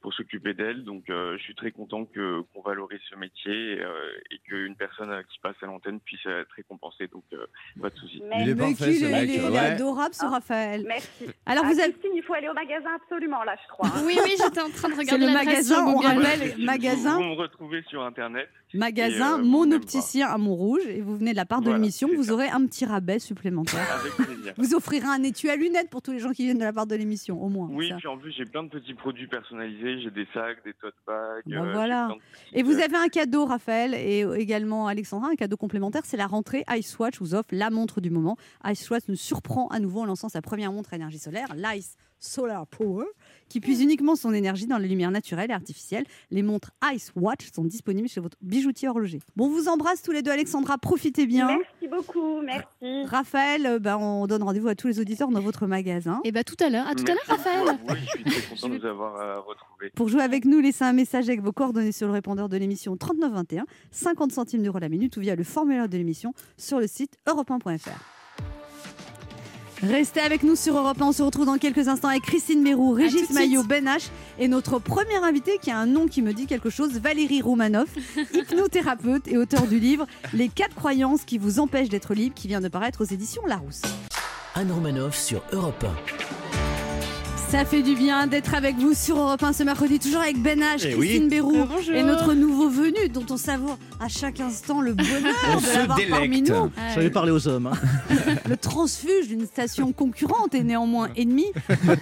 [0.00, 0.84] pour s'occuper d'elle.
[0.84, 5.10] Donc euh, je suis très content que qu'on valorise ce métier euh, et qu'une personne
[5.10, 7.06] euh, qui passe à l'antenne puisse être récompensée.
[7.08, 7.46] Donc euh,
[7.80, 8.22] pas de souci.
[8.28, 9.58] Mais- Il est Mais parfait, qu'il ce est, mec, il est- il est ouais.
[9.58, 10.30] adorable, ce Ah.
[10.30, 10.84] Raphaël.
[10.86, 11.26] Merci.
[11.46, 11.90] Alors, Ah, vous avez.
[11.92, 13.88] Christine, il faut aller au magasin absolument, là, je crois.
[13.88, 14.02] hein.
[14.06, 16.06] Oui, oui, j'étais en train de regarder le magasin, on Google.
[16.06, 18.48] rappelle, Vous- magasin, Vous me retrouvez sur Internet.
[18.74, 21.64] Magasin euh, Mon vous n'aimez Opticien à Montrouge, et vous venez de la part de
[21.66, 22.32] Voilà, l'émission, vous ça.
[22.32, 23.86] aurez un petit rabais supplémentaire.
[24.00, 24.54] Avec plaisir.
[24.56, 26.86] Vous offrirez un étui à lunettes pour tous les gens qui viennent de la part
[26.86, 27.68] de l'émission, au moins.
[27.70, 27.96] Oui, ça.
[27.96, 31.42] puis en plus j'ai plein de petits produits personnalisés, j'ai des sacs, des tote bags.
[31.52, 32.08] Euh, voilà.
[32.08, 36.26] de Et vous avez un cadeau, Raphaël, et également Alexandra, un cadeau complémentaire, c'est la
[36.26, 38.36] rentrée Icewatch vous offre la montre du moment.
[38.64, 42.66] Icewatch nous surprend à nouveau en lançant sa première montre à énergie solaire, l'Ice Solar
[42.66, 43.06] Power,
[43.48, 46.04] qui puise uniquement son énergie dans la lumière naturelle et artificielle.
[46.30, 49.20] Les montres Icewatch sont disponibles chez votre bijoutier horloger.
[49.36, 51.48] Bon, on vous embrasse tous les deux, Alexandra, profitez bien.
[51.48, 53.04] Merci beaucoup, merci.
[53.06, 56.20] Raphaël, euh, bah, on donne rendez-vous à tous les auditeurs dans votre magasin.
[56.24, 56.86] Et bah tout à l'heure.
[56.86, 57.78] À tout à l'heure, Raphaël.
[57.86, 59.90] vous, Je suis très content de vous avoir euh, retrouvé.
[59.96, 62.96] Pour jouer avec nous, laissez un message avec vos coordonnées sur le répondeur de l'émission
[62.96, 67.16] 3921, 50 centimes d'euros la minute ou via le formulaire de l'émission sur le site
[67.26, 68.19] europe1.fr.
[69.82, 71.06] Restez avec nous sur Europe 1.
[71.06, 73.30] On se retrouve dans quelques instants avec Christine Mérou, Régis.
[73.30, 76.68] Maillot, Ben H et notre premier invité qui a un nom qui me dit quelque
[76.70, 77.88] chose, Valérie Roumanoff,
[78.34, 82.60] hypnothérapeute et auteur du livre Les quatre croyances qui vous empêchent d'être libre qui vient
[82.60, 83.82] de paraître aux éditions Larousse.
[84.54, 85.86] Anne Romanoff sur Europe
[87.50, 90.60] Ça fait du bien d'être avec vous sur Europe 1 ce mercredi, toujours avec Ben
[90.60, 91.08] H, Eh oui.
[91.08, 95.20] Christine Bérou Euh, et notre nouveau venu dont on savoure à chaque instant le bonheur
[95.56, 96.70] On de l'avoir parmi nous.
[96.94, 97.66] J'avais parlé aux hommes.
[97.66, 97.72] hein.
[98.48, 101.50] Le transfuge d'une station concurrente et néanmoins ennemie.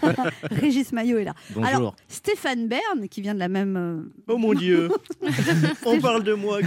[0.51, 1.35] Régis Maillot est là.
[1.55, 1.67] Bonjour.
[1.75, 3.77] Alors, Stéphane Bern, qui vient de la même.
[3.77, 4.91] euh, Oh mon Dieu
[5.87, 6.59] On parle de moi.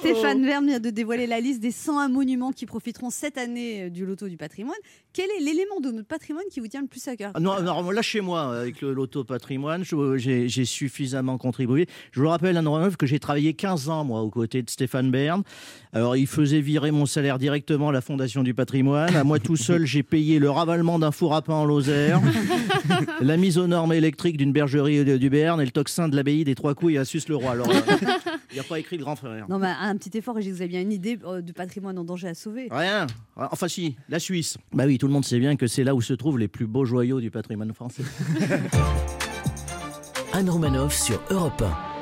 [0.00, 3.90] Stéphane Bern vient de dévoiler la liste des 101 monuments qui profiteront cette année euh,
[3.90, 4.76] du loto du patrimoine.
[5.12, 7.27] Quel est l'élément de notre patrimoine qui vous tient le plus à cœur?
[7.34, 11.86] Ah Non, non, là chez moi, avec le loto patrimoine, je- j'ai suffisamment contribué.
[12.12, 15.42] Je vous rappelle, Anne que j'ai travaillé 15 ans, moi, aux côtés de Stéphane Bern.
[15.92, 19.14] Alors, il faisait virer mon salaire directement à la Fondation du patrimoine.
[19.16, 22.20] À moi tout seul, j'ai payé le ravalement d'un four à pain en Lozère,
[23.20, 26.54] la mise aux normes électriques d'une bergerie du Béarn et le tocsin de l'abbaye des
[26.54, 27.52] Trois Couilles à Sus-le-Roi.
[27.52, 27.74] Alors, euh,
[28.50, 29.46] il n'y a pas écrit le grand frère.
[29.48, 32.28] Non, mais un petit effort, vous avez bien une idée euh, du patrimoine en danger
[32.28, 32.68] à sauver.
[32.70, 33.06] Rien.
[33.36, 34.58] Enfin si, la Suisse.
[34.72, 36.66] Bah oui, tout le monde sait bien que c'est là où se trouvent les plus
[36.66, 38.02] beaux joyaux du patrimoine français.
[40.32, 41.97] Anne Romanoff sur Europe 1.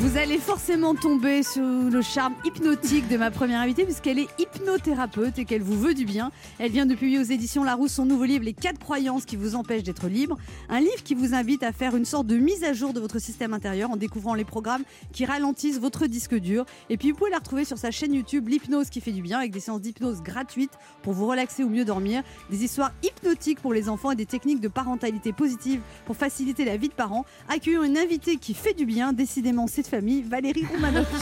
[0.00, 5.38] Vous allez forcément tomber sous le charme hypnotique de ma première invitée puisqu'elle est hypnothérapeute
[5.38, 6.32] et qu'elle vous veut du bien.
[6.58, 9.56] Elle vient de publier aux éditions Larousse son nouveau livre Les 4 croyances qui vous
[9.56, 10.38] empêchent d'être libre.
[10.70, 13.18] Un livre qui vous invite à faire une sorte de mise à jour de votre
[13.18, 16.64] système intérieur en découvrant les programmes qui ralentissent votre disque dur.
[16.88, 19.36] Et puis vous pouvez la retrouver sur sa chaîne YouTube L'hypnose qui fait du bien
[19.36, 23.74] avec des séances d'hypnose gratuites pour vous relaxer ou mieux dormir, des histoires hypnotiques pour
[23.74, 27.26] les enfants et des techniques de parentalité positive pour faciliter la vie de parents.
[27.50, 31.08] Accueillons une invitée qui fait du bien, décidément cette famille, Valérie Romanoff.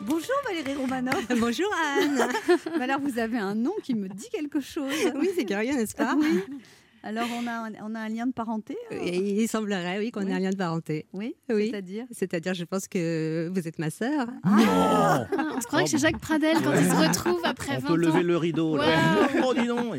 [0.00, 1.26] Bonjour Valérie Romanoff.
[1.38, 2.28] Bonjour Anne.
[2.78, 4.92] Mais Alors vous avez un nom qui me dit quelque chose.
[5.14, 6.14] Oui, c'est curieux, n'est-ce pas?
[6.18, 6.40] Oui.
[7.04, 10.24] Alors on a, un- on a un lien de parenté Et Il semblerait, oui, qu'on
[10.24, 10.30] Oui.
[10.30, 11.06] ait un lien de parenté.
[11.12, 11.68] Oui, Oui.
[11.70, 12.04] c'est-à-dire?
[12.12, 14.26] C'est-à-dire, je pense que vous êtes ma sœur.
[14.44, 17.86] Ah, on se croirait que c'est Jacques Pradel quand il se retrouve après On 20
[17.88, 17.96] peut ans.
[17.96, 18.76] lever le rideau.
[18.76, 19.28] là.
[19.44, 19.96] Oh, dis donc.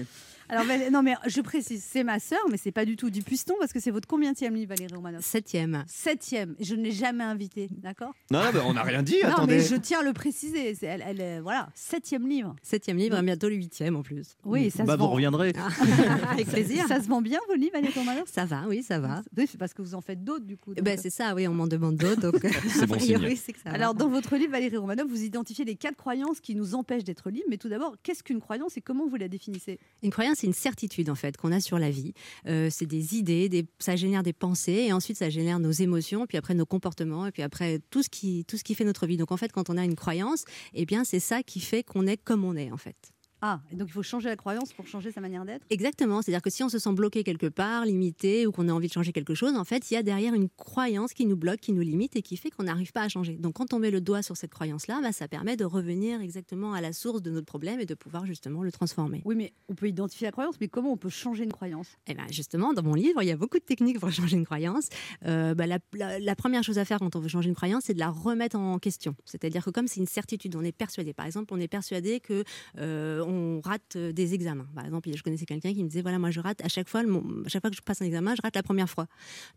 [0.49, 3.56] Alors non mais je précise, c'est ma sœur, mais c'est pas du tout du piston
[3.60, 5.84] parce que c'est votre combienième livre Valérie Romanoff Septième.
[5.88, 6.56] Septième.
[6.60, 8.13] Je ne l'ai jamais invitée, d'accord?
[8.32, 9.58] Non, on n'a rien dit, Non attendez.
[9.58, 10.75] mais je tiens à le préciser.
[10.75, 12.56] C'est- Elle, elle est- voilà, septième livre.
[12.62, 14.36] Septième livre, et bientôt le huitième en plus.
[14.45, 15.12] Oui, ça Bah, se vous vend.
[15.12, 15.53] reviendrez.
[16.29, 16.88] Avec plaisir.
[16.88, 18.29] Ça se vend bien vos livres Valérie Romanoff?
[18.32, 19.21] Ça va, oui, ça va.
[19.38, 20.73] Oui, c'est parce que vous en faites d'autres du coup.
[20.73, 22.21] donc, Ben, c'est ça, oui, on m'en demande d'autres.
[22.21, 22.34] Donc,
[22.88, 23.15] bon signe.
[23.17, 23.75] priori, c'est que ça va.
[23.75, 27.29] Alors, dans votre livre, Valérie Romanoff, vous identifiez les quatre croyances qui nous empêchent d'être
[27.29, 27.45] libres.
[27.49, 29.79] Mais tout d'abord, qu'est-ce qu'une croyance et comment vous la définissez?
[30.03, 32.13] Une croyance, c'est une certitude en fait qu'on a sur la vie.
[32.48, 36.38] Euh, c'est des idées, ça génère des pensées, et ensuite ça génère nos émotions, puis
[36.38, 39.17] après nos comportements, et puis après tout ce qui, tout ce qui fait notre vie.
[39.17, 42.08] Donc en fait, quand on a une croyance, eh bien c'est ça qui fait qu'on
[42.08, 43.13] est comme on est en fait.
[43.45, 45.65] Ah, et donc il faut changer la croyance pour changer sa manière d'être?
[45.69, 48.88] Exactement, c'est-à-dire que si on se sent bloqué quelque part, limité, ou qu'on a envie
[48.88, 51.60] de changer quelque chose, en fait, il y a derrière une croyance qui nous bloque,
[51.60, 53.34] qui nous limite et qui fait qu'on n'arrive pas à changer.
[53.36, 56.71] Donc quand on met le doigt sur cette croyance-là, bah, ça permet de revenir exactement
[56.73, 59.21] à la source de notre problème et de pouvoir justement le transformer.
[59.25, 61.88] Oui, mais on peut identifier la croyance, mais comment on peut changer une croyance?
[62.08, 64.45] Eh ben justement, dans mon livre, il y a beaucoup de techniques pour changer une
[64.45, 64.88] croyance.
[65.25, 67.84] Euh, bah, la, la- la première chose à faire quand on veut changer une croyance,
[67.88, 69.15] c'est de la remettre en question.
[69.25, 71.13] C'est-à-dire que comme c'est une certitude, on est persuadé.
[71.13, 72.45] Par exemple, on est persuadé que
[72.79, 73.33] euh, on
[73.63, 74.67] rate euh, des examens.
[74.76, 77.04] Par exemple, je connaissais quelqu'un qui me disait voilà, moi je rate à chaque fois,
[77.04, 79.08] mon- à chaque fois que je passe un examen, je rate la première fois.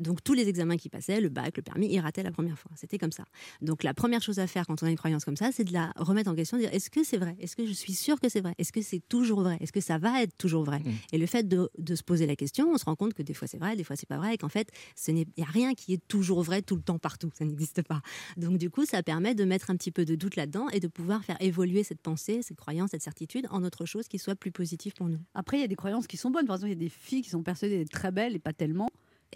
[0.01, 2.71] Donc tous les examens qui passaient, le bac, le permis, il ratait la première fois.
[2.77, 3.25] C'était comme ça.
[3.63, 5.73] Donc la première chose à faire quand on a une croyance comme ça, c'est de
[5.73, 7.37] la remettre en question, de dire est-ce que c'est vrai?
[7.41, 8.55] Est-ce que je suis sûre que c'est vrai?
[8.59, 9.57] Est-ce que c'est toujours vrai?
[9.61, 10.81] Est-ce que ça va être toujours vrai?
[11.13, 13.35] Et le fait de, de se poser la question, on se rend compte que des
[13.35, 15.43] fois c'est vrai, des fois c'est pas vrai, et qu'en fait, ce n'est il y
[15.43, 18.01] a rien qui est toujours vrai tout le temps partout, ça n'existe pas.
[18.37, 20.89] Donc du coup, ça permet de mettre un petit peu de doute là-dedans et de
[20.89, 24.53] pouvoir faire évoluer cette pensée, cette croyance, cette certitude en autre chose qui soit plus
[24.53, 25.21] positive pour nous.
[25.35, 26.47] Après, il y a des croyances qui sont bonnes.
[26.47, 28.53] Par exemple, il y a des filles qui sont persuadées d'être très belles et pas
[28.53, 28.89] tellement.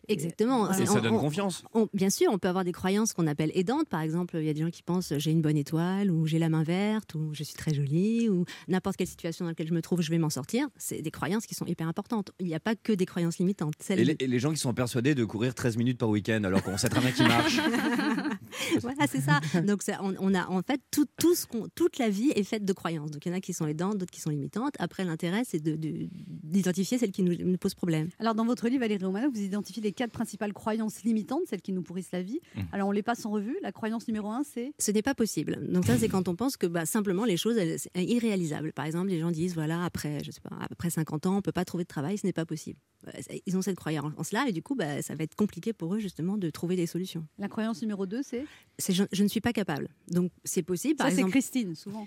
[0.08, 0.64] Exactement.
[0.66, 0.80] Voilà.
[0.82, 1.62] Et ça on- donne on- confiance.
[1.74, 3.88] on- bien sûr, on peut avoir des croyances qu'on appelle aidantes.
[3.88, 6.38] Par exemple, il y a des gens qui pensent j'ai une bonne étoile, ou j'ai
[6.38, 9.74] la main verte, ou je suis très jolie, ou n'importe quelle situation dans laquelle je
[9.74, 10.68] me trouve, je vais m'en sortir.
[10.76, 12.30] C'est des croyances qui sont hyper importantes.
[12.40, 13.74] Il n'y a pas que des croyances limitantes.
[13.90, 16.62] Et les, et les gens qui sont persuadés de courir 13 minutes par week-end alors
[16.62, 17.60] qu'on sait très bien qu'ils marchent.
[18.82, 19.40] voilà, c'est ça.
[19.62, 22.42] Donc, ça, on, on a en fait tout, tout ce qu'on- toute la vie est
[22.44, 23.10] faite de croyances.
[23.10, 24.74] Donc, il y en a qui sont aidantes, d'autres qui sont limitantes.
[24.78, 26.08] Après, l'intérêt, c'est de- de-
[26.42, 28.08] d'identifier celles qui nous, nous posent problème.
[28.18, 31.72] Alors, dans votre livre, Valérie Romanoff, vous identifiez les quatre principales croyances limitantes, celles qui
[31.72, 32.40] nous pourrissent la vie.
[32.54, 32.60] Mmh.
[32.72, 33.56] Alors, on les passe en revue.
[33.62, 34.72] La croyance numéro un, c'est?
[34.78, 35.58] Ce n'est pas possible.
[35.72, 38.72] Donc ça, c'est quand on pense que bah, simplement les choses, elles, c'est irréalisables.
[38.72, 41.52] Par exemple, les gens disent voilà après, je sais pas, après 50 ans, on peut
[41.52, 42.78] pas trouver de travail, ce n'est pas possible.
[43.08, 43.12] Euh,
[43.46, 46.36] Ils ont cette croyance-là et du coup, bah, ça va être compliqué pour eux justement
[46.36, 47.26] de trouver des solutions.
[47.38, 48.44] la croyance numéro deux, c'est?
[48.78, 49.88] C'est je, je ne suis pas capable.
[50.10, 50.96] Donc c'est possible.
[50.96, 52.06] Par ça, c'est Christine, souvent.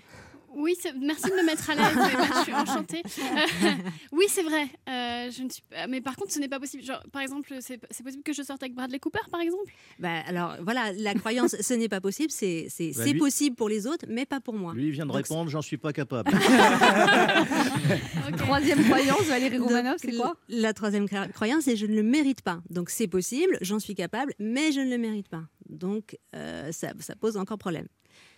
[0.56, 1.84] Oui, c'est- merci de me mettre à l'aise.
[2.38, 3.02] Je suis enchantée.
[3.04, 3.70] Euh,
[4.12, 4.66] oui, c'est vrai.
[4.88, 6.82] Euh, je ne suis pas- Mais par contre, ce n'est pas possible.
[6.82, 9.72] Genre, par exemple, c'est possible que je sorte avec Bradley Cooper, par exemple?
[9.98, 12.30] Bah, alors voilà, la croyance, ce n'est pas possible.
[12.30, 14.72] C'est Bah, lui- possible pour les autres, mais pas pour moi.
[14.74, 16.30] Lui il vient de Donc, répondre j'en suis pas capable.
[18.38, 20.36] Troisième croyance, Valérie Donc, Romanoff, c'est quoi?
[20.48, 22.60] La troisième croyance, c'est je ne le mérite pas.
[22.70, 25.42] Donc c'est possible, j'en suis capable, mais je ne le mérite pas.
[25.68, 27.86] Donc euh, ça, ça pose encore problème.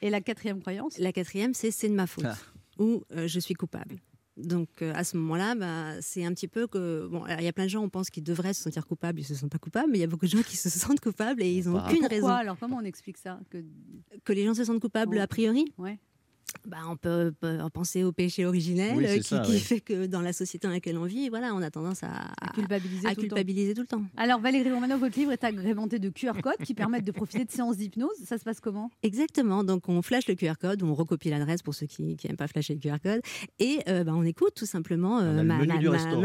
[0.03, 0.99] Et la quatrième croyance?
[0.99, 2.37] La quatrième, c'est c'est de ma faute Ah.
[2.79, 3.97] ou euh, je suis coupable.
[4.37, 7.53] Donc euh, à ce moment-là, bah, c'est un petit peu que bon, il y a
[7.55, 9.91] plein de gens, on pense qu'ils devraient se sentir coupables, ils se sentent pas coupables,
[9.91, 11.85] mais il y a beaucoup de gens qui se sentent coupables et ils n'ont Bah,
[11.87, 13.41] aucune Pourquoi raison alors Comment on explique ça?
[13.51, 13.65] Que...
[14.25, 15.23] que les gens se sentent coupables Ouais.
[15.23, 15.65] a priori?
[15.79, 15.99] Ouais.
[16.67, 19.59] Bah, on peut, peut penser au péché originel Oui, euh, qui, ça, qui oui.
[19.61, 22.53] fait que dans la société dans laquelle on vit, voilà, on a tendance à, À
[22.55, 23.35] culpabiliser à tout le temps.
[23.37, 24.03] culpabiliser tout le temps.
[24.17, 27.51] Alors Valérie Romano, votre livre est agrémenté de QR codes qui permettent de profiter de
[27.51, 28.11] séances d'hypnose.
[28.25, 28.91] Ça se passe comment?
[29.03, 29.65] Exactement.
[29.65, 32.75] Donc, on flash le QR code, on recopie l'adresse pour ceux qui n'aiment pas flasher
[32.75, 33.21] le QR code.
[33.59, 35.59] Et euh, bah, on écoute tout simplement euh, ma,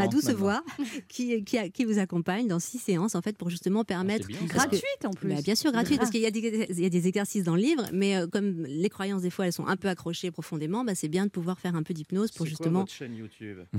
[0.08, 0.34] douce maintenant.
[0.38, 0.62] voix
[1.08, 4.26] qui, qui, a- qui vous accompagne dans six séances, en fait, pour justement permettre.
[4.28, 5.28] bien, parce que- Gratuite en plus.
[5.28, 7.56] Bah, bien sûr, gratuit, parce qu'il y, a des- il y a des exercices dans
[7.56, 10.84] le livre, mais euh, comme les croyances, des fois, elles sont un peu accrochées profondément,
[10.84, 12.80] bah, c'est bien de pouvoir faire un peu d'hypnose pour C'est quoi justement.
[12.80, 13.58] votre chaîne YouTube?
[13.74, 13.78] Euh,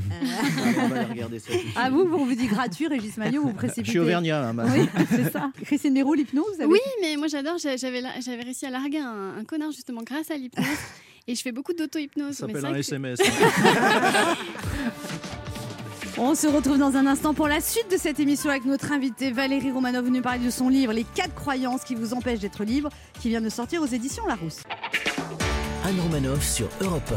[0.80, 1.52] On va regarder ça.
[1.76, 3.86] Ah vous, on vous dit gratuit, Régis Maillot, vous précipitez.
[3.86, 4.50] Je suis auvergnat.
[4.50, 5.52] hein, ma- Oui, c'est ça.
[5.64, 7.58] Christine Béroux, l'hypnose, vous avez- Oui, mais moi j'adore.
[7.58, 10.66] J'a- J'avais réussi à larguer un, un connard justement grâce à l'hypnose.
[11.28, 12.36] Et je fais beaucoup d'auto-hypnose.
[12.36, 13.20] Ça s'appelle un SMS.
[16.18, 19.32] On se retrouve dans un instant pour la suite de cette émission avec notre invitée
[19.32, 22.90] Valérie Romanov, venue parler de son livre Les quatre croyances qui vous empêchent d'être libre,
[23.20, 24.62] qui vient de sortir aux éditions Larousse.
[25.84, 27.14] Anne Romanoff sur Europe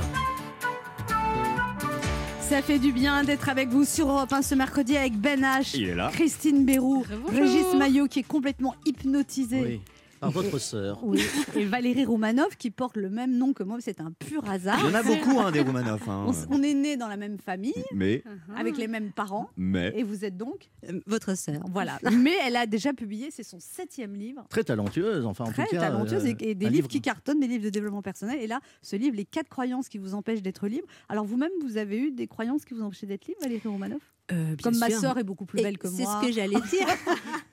[2.41, 6.11] Ça fait du bien d'être avec vous sur Europe 1 ce mercredi avec Ben H.
[6.13, 7.31] Christine Béroux, Bonjour.
[7.41, 9.61] Régis Maillot qui est complètement hypnotisé.
[9.63, 9.81] Oui.
[10.21, 11.01] Par votre sœur.
[11.03, 11.21] Oui.
[11.55, 14.79] Et Valérie Romanov qui porte le même nom que moi, c'est un pur hasard.
[14.81, 16.03] Il y en a beaucoup, hein, des Romanov.
[16.09, 16.27] hein.
[16.51, 18.59] On, est né dans la même famille, Mais, Uh-huh.
[18.59, 19.93] avec les mêmes parents, mais.
[19.97, 21.61] et vous êtes donc euh, votre sœur.
[21.73, 21.99] voilà.
[22.13, 24.45] Mais elle a déjà publié, c'est son septième livre.
[24.49, 25.81] Très talentueuse, enfin en Très tout cas.
[25.81, 28.39] talentueuse euh, et, et des livres qui cartonnent, des livres de développement personnel.
[28.41, 30.87] Et là, ce livre, Les quatre croyances qui vous empêchent d'être libre.
[31.09, 34.01] Alors vous-même, vous avez eu des croyances qui vous empêchaient d'être libre, Valérie Romanov
[34.33, 36.21] Euh, Comme ma sœur est beaucoup plus Et belle que C'est moi.
[36.21, 36.87] ce que j'allais dire.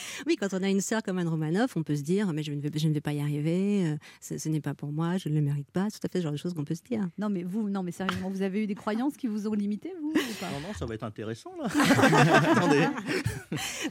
[0.26, 2.52] Oui, quand on a une sœur comme Anne Romanoff, on peut se dire mais je
[2.52, 5.16] ne vais, je ne vais pas y arriver, euh, ce, ce n'est pas pour moi,
[5.16, 5.88] je ne le mérite pas.
[5.90, 7.08] C'est tout à fait ce genre de choses qu'on peut se dire.
[7.18, 9.92] Non, mais vous, non, mais sérieusement, vous avez eu des croyances qui vous ont limité,
[10.00, 10.50] vous ou pas?
[10.50, 11.68] Non, non, ça va être intéressant là.
[12.56, 12.86] Attendez.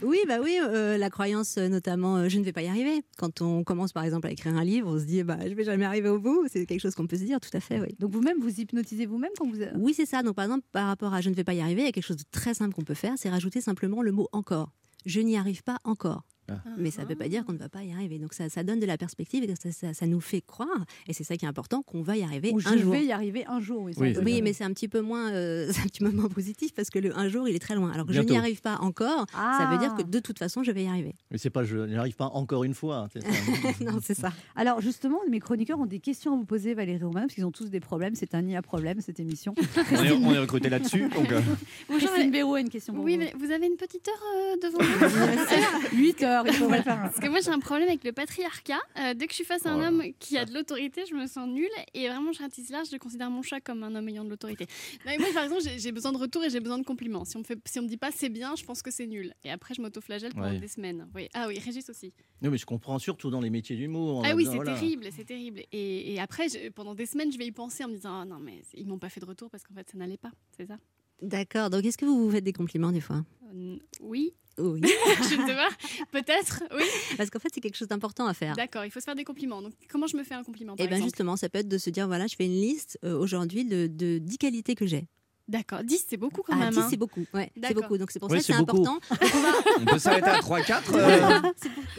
[0.02, 3.02] Oui, bah oui, euh, la croyance euh, notamment, euh, je ne vais pas y arriver.
[3.18, 5.64] Quand on commence par exemple à écrire un livre, on se dit bah je vais
[5.64, 6.46] jamais arriver au bout.
[6.48, 7.94] C'est quelque chose qu'on peut se dire, tout à fait, oui.
[7.98, 9.58] Donc vous-même, vous hypnotisez vous-même quand vous.
[9.76, 10.22] Oui, c'est ça.
[10.22, 11.92] Donc, par exemple, par rapport à je ne vais pas y arriver, il y a
[11.92, 14.70] quelque chose de très simple qu'on peut faire, c'est rajouter simplement le mot encore.
[15.04, 16.29] Je n'y arrive pas encore.
[16.50, 16.68] Ah.
[16.78, 18.18] Mais ça ne veut pas dire qu'on ne va pas y arriver.
[18.18, 21.12] Donc, ça, ça donne de la perspective et ça, ça- ça nous fait croire, et
[21.12, 22.92] c'est ça qui est important, qu'on va y arriver Ou je un jour.
[22.92, 23.82] vais y arriver un jour.
[23.82, 26.72] Oui, Oui, Oui, mais c'est un petit peu moins, euh, un petit peu moins positif
[26.74, 27.90] parce que le un jour, il est très loin.
[27.92, 30.02] Alors que je n'y arrive pas encore, ça veut dire Ah.
[30.02, 31.14] que de toute façon, je vais y arriver.
[31.30, 32.96] Mais c'est pas, je n'y arrive pas encore une fois.
[32.96, 33.20] hein, ça.
[33.84, 34.32] non, c'est ça.
[34.56, 37.50] Alors justement, mes chroniqueurs ont des questions à vous poser, Valérie Romanov, parce qu'ils ont
[37.52, 38.14] tous des problèmes.
[38.14, 39.54] C'est un nid à problème cette émission.
[39.92, 41.08] On est, on est recruté là-dessus.
[41.08, 41.40] Donc, euh,
[41.88, 43.20] Bonjour, Christine Béraud a une question pour Oui, vous.
[43.20, 47.00] mais vous avez une petite heure euh, devant vous 8 heures, il faut le faire.
[47.00, 48.80] Parce que moi j'ai un problème avec le patriarcat.
[48.98, 49.88] Euh, dès que je suis face à un Voilà.
[49.88, 51.68] homme qui a de l'autorité, je me sens nulle.
[51.94, 54.66] Et vraiment, je ratisse large, je considère mon chat comme un homme ayant de l'autorité.
[55.06, 57.24] Non, mais moi, par exemple, j'ai- besoin de retour et j'ai besoin de compliments.
[57.24, 59.06] Si on me, fait, si on me dit pas c'est bien, je pense que c'est
[59.06, 59.34] nul.
[59.44, 60.58] Et après, je m'autoflagelle pendant Ouais.
[60.60, 61.08] des semaines.
[61.14, 61.28] Oui.
[61.34, 62.12] Ah oui, Régis aussi.
[62.42, 64.22] Non, mais je comprends surtout dans les métiers d'humour.
[64.24, 64.74] Ah oui, c'est voilà.
[64.74, 65.62] terrible, c'est terrible.
[65.72, 68.24] Et, et après, je- pendant des semaines, je vais y penser en me disant Ah
[68.24, 70.30] non, mais ils m'ont pas fait de retour parce qu'en fait, ça n'allait pas.
[70.56, 70.76] C'est ça?
[71.22, 71.70] D'accord.
[71.70, 73.24] Donc, est-ce que vous vous faites des compliments des fois?
[73.54, 74.80] Euh, Oui, Oui.
[75.30, 75.68] je ne sais pas.
[76.12, 76.84] Peut-être, oui.
[77.16, 78.54] Parce qu'en fait, c'est quelque chose d'important à faire.
[78.56, 79.62] D'accord, il faut se faire des compliments.
[79.62, 81.90] Donc, comment je me fais un compliment Et bien justement, ça peut être de se
[81.90, 85.06] dire voilà, je fais une liste euh, aujourd'hui de, de 10 qualités que j'ai.
[85.48, 86.70] D'accord, 10, c'est beaucoup quand Ah, même.
[86.70, 86.86] 10, hein.
[86.90, 87.24] c'est beaucoup.
[87.34, 87.82] Ouais, c'est D'accord.
[87.82, 87.98] beaucoup.
[87.98, 89.00] Donc c'est pour Oui, ça que c'est important.
[89.80, 90.82] on peut s'arrêter à 3-4.
[90.94, 91.40] euh,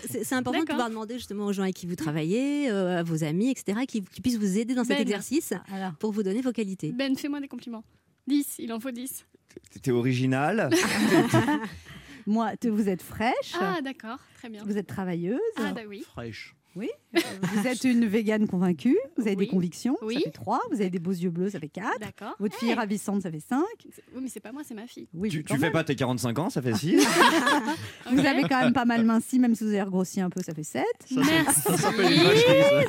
[0.10, 3.26] C'est important de pouvoir demander justement aux gens avec qui vous travaillez, euh, à vos
[3.26, 5.02] amis, etc., qui, qui puissent vous aider dans cet Ben.
[5.02, 6.94] exercice Alors, pour vous donner vos qualités.
[6.94, 7.84] Ben, fais-moi des compliments.
[8.28, 9.26] 10, il en faut 10.
[9.82, 10.70] T'es original.
[12.28, 14.64] moi, vous êtes fraîche, Ah, d'accord, très bien.
[14.66, 16.04] vous êtes travailleuse, Ah, bah oui.
[16.04, 16.56] Fraîche.
[16.76, 19.46] Vous êtes une végane convaincue, vous avez Oui.
[19.46, 20.16] des convictions, Oui.
[20.16, 22.36] ça fait 3, vous avez des beaux yeux bleus, ça fait 4, D'accord.
[22.40, 22.76] votre fille Hey.
[22.76, 23.64] ravissante, ça fait 5.
[23.94, 25.08] C'est- Oui, mais c'est pas moi, c'est ma fille.
[25.14, 26.96] Oui, tu tu fais pas tes 45 ans, ça fait 6.
[28.12, 30.54] Vous avez quand même pas mal minci, même si vous avez regrossi un peu, ça
[30.54, 30.84] fait 7.
[31.16, 31.62] Merci.
[31.62, 31.92] Ça.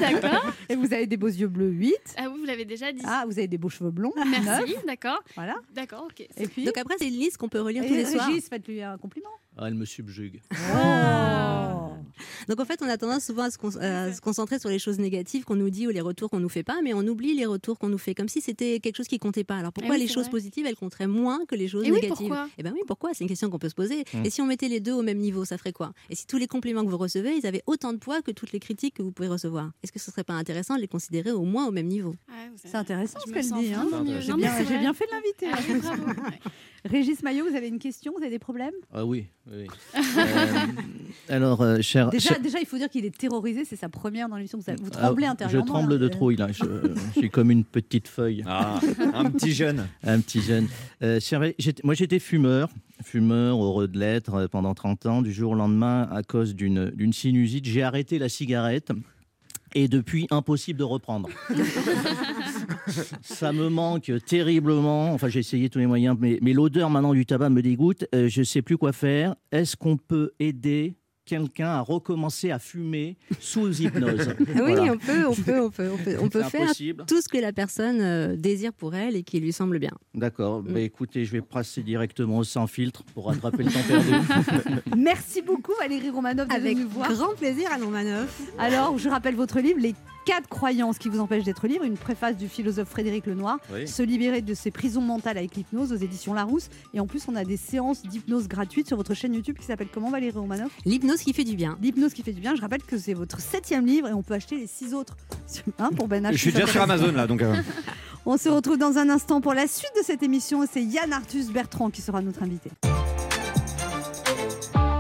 [0.00, 0.52] D'accord.
[0.68, 1.94] Et vous avez des beaux yeux bleus, 8.
[2.16, 3.02] Ah oui, vous l'avez déjà dit.
[3.04, 4.26] Ah, vous avez des beaux cheveux blonds, 9.
[4.44, 5.22] Merci, d'accord.
[5.34, 5.56] Voilà.
[5.74, 6.26] D'accord, ok.
[6.36, 8.26] Et puis, Donc après, c'est une liste qu'on peut relire et tous les soirs.
[8.28, 9.28] Régis, faites-lui un compliment.
[9.58, 10.40] Ah, elle me subjugue.
[10.52, 11.92] Oh.
[12.48, 14.79] Donc en fait, on a tendance souvent à se, con- à se concentrer sur les
[14.79, 17.35] choses négatives qu'on nous dit ou les retours qu'on nous fait pas, mais on oublie
[17.35, 19.57] les retours qu'on nous fait, comme si c'était quelque chose qui comptait pas.
[19.57, 20.31] Alors pourquoi Eh oui, les choses vrai.
[20.33, 22.48] positives, elles compteraient moins que les choses Et oui, négatives pourquoi?
[22.59, 23.11] Eh ben oui, pourquoi?
[23.14, 24.05] C'est une question qu'on peut se poser.
[24.12, 24.25] Hmm.
[24.25, 25.92] Et si on mettait les deux au même niveau, ça ferait quoi?
[26.11, 28.53] Et si tous les compliments que vous recevez, ils avaient autant de poids que toutes
[28.53, 29.70] les critiques que vous pouvez recevoir?
[29.83, 32.14] Est-ce que ce serait pas intéressant de les considérer au moins au même niveau?
[32.29, 33.72] Ah, C'est intéressant ce qu'elle dit.
[33.75, 33.88] Hein.
[34.20, 34.64] J'ai bien, fait
[35.07, 35.46] de l'inviter.
[35.53, 36.14] Ah hein.
[36.29, 36.51] oui.
[36.85, 38.12] Régis Maillot, vous avez une question?
[38.16, 38.75] Vous avez des problèmes?
[38.92, 39.66] Ah oui, oui.
[40.16, 40.66] Euh,
[41.29, 43.64] alors, euh, cher, déjà, cher- déjà, il faut dire qu'il est terrorisé.
[43.64, 44.58] C'est sa première dans l'émission.
[44.58, 45.66] Vous, vous Ah, tremblez Je intérieurement.
[45.66, 45.98] tremble là.
[45.98, 46.48] de trouille, là.
[46.50, 46.64] Je,
[47.14, 48.42] je suis comme une petite feuille.
[48.46, 48.80] Ah,
[49.14, 49.86] un petit jeune.
[50.04, 50.68] Un petit jeune.
[51.02, 51.40] Euh, cher
[51.84, 52.68] moi, j'étais fumeur,
[53.04, 55.22] fumeur, heureux de l'être euh, pendant 30 ans.
[55.22, 58.90] Du jour au lendemain, à cause d'une d'une sinusite, j'ai arrêté la cigarette.
[59.74, 61.30] Et depuis, impossible de reprendre.
[63.22, 65.12] ça me manque terriblement.
[65.14, 68.04] Enfin, j'ai essayé tous les moyens, mais, mais l'odeur maintenant du tabac me dégoûte.
[68.14, 69.34] Euh, je ne sais plus quoi faire.
[69.50, 74.82] Est-ce qu'on peut aider quelqu'un à recommencer à fumer sous hypnose Oui, Voilà.
[74.92, 77.04] on peut, on peut, on peut, on peut, on peut C'est faire impossible.
[77.06, 79.92] tout ce que la personne euh, désire pour elle et qui lui semble bien.
[80.14, 80.62] D'accord.
[80.62, 80.72] Mm.
[80.72, 84.11] Bah, écoutez, je vais passer directement au sans filtre pour rattraper le temps perdu.
[84.96, 87.12] Merci beaucoup Valérie Romanov d'être Avec venue voir.
[87.12, 88.40] grand plaisir, Anne Romanoff.
[88.58, 92.37] Alors, je rappelle votre livre, Les quatre croyances qui vous empêchent d'être libre, une préface
[92.37, 93.87] du philosophe Frédéric Lenoir, Oui.
[93.88, 96.68] se libérer de ses prisons mentales avec l'hypnose aux éditions Larousse.
[96.94, 99.88] Et en plus, on a des séances d'hypnose gratuites sur votre chaîne YouTube qui s'appelle
[99.92, 100.70] comment Valérie Romanoff?
[100.85, 101.76] L'hypnose qui fait du bien.
[101.82, 102.54] L'hypnose qui fait du bien.
[102.54, 105.64] Je rappelle que c'est votre septième livre et on peut acheter les six autres sur-
[105.78, 106.32] hein, pour Ben H.
[106.32, 107.42] Je suis déjà sur Amazon là, donc.
[107.42, 107.54] euh,
[108.26, 110.64] On se retrouve dans un instant pour la suite de cette émission.
[110.72, 112.70] C'est Yann Arthus Bertrand qui sera notre invité.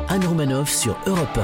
[0.08, 1.38] Anne Romanoff sur Europe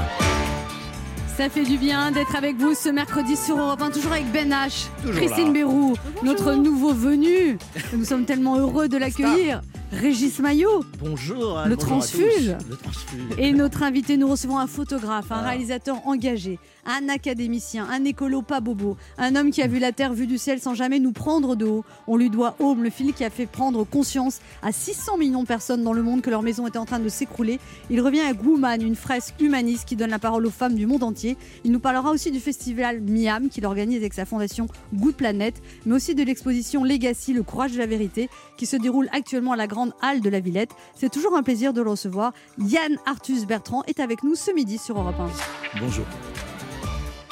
[1.39, 4.51] Ça fait du bien d'être avec vous ce mercredi sur Europe 1, toujours avec Ben
[4.51, 5.53] H, Toujours Christine là.
[5.53, 7.59] Bérou, notre nouveau venu.
[7.93, 9.61] Nous sommes tellement heureux de l'accueillir.
[9.91, 11.59] Régis Maillot Bonjour.
[11.59, 12.11] Anne, Le bonjour à tous.
[12.13, 12.57] transfuge.
[12.69, 13.21] Le transfuge.
[13.39, 14.19] et notre invité.
[14.19, 15.49] Nous recevons un photographe, un Ah.
[15.49, 20.13] réalisateur engagé, un académicien, un écolo pas bobo, un homme qui a vu la terre
[20.13, 21.85] vue du ciel sans jamais nous prendre de haut.
[22.07, 25.47] On lui doit Home, le film qui a fait prendre conscience à 600 millions de
[25.49, 27.59] personnes dans le monde que leur maison était en train de s'écrouler.
[27.89, 31.03] Il revient avec Woman, une fresque humaniste qui donne la parole aux femmes du monde
[31.03, 31.39] entier.
[31.65, 35.55] Il nous parlera aussi du festival Miam qu'il organise avec sa fondation Good Planet,
[35.87, 39.57] mais aussi de l'exposition Legacy, le courage de la vérité, qui se déroule actuellement à
[39.57, 40.73] la grande halle de la Villette.
[40.95, 42.35] C'est toujours un plaisir de le recevoir.
[42.59, 45.81] Yann Arthus Bertrand est avec nous ce midi sur Europe 1.
[45.81, 46.05] Bonjour.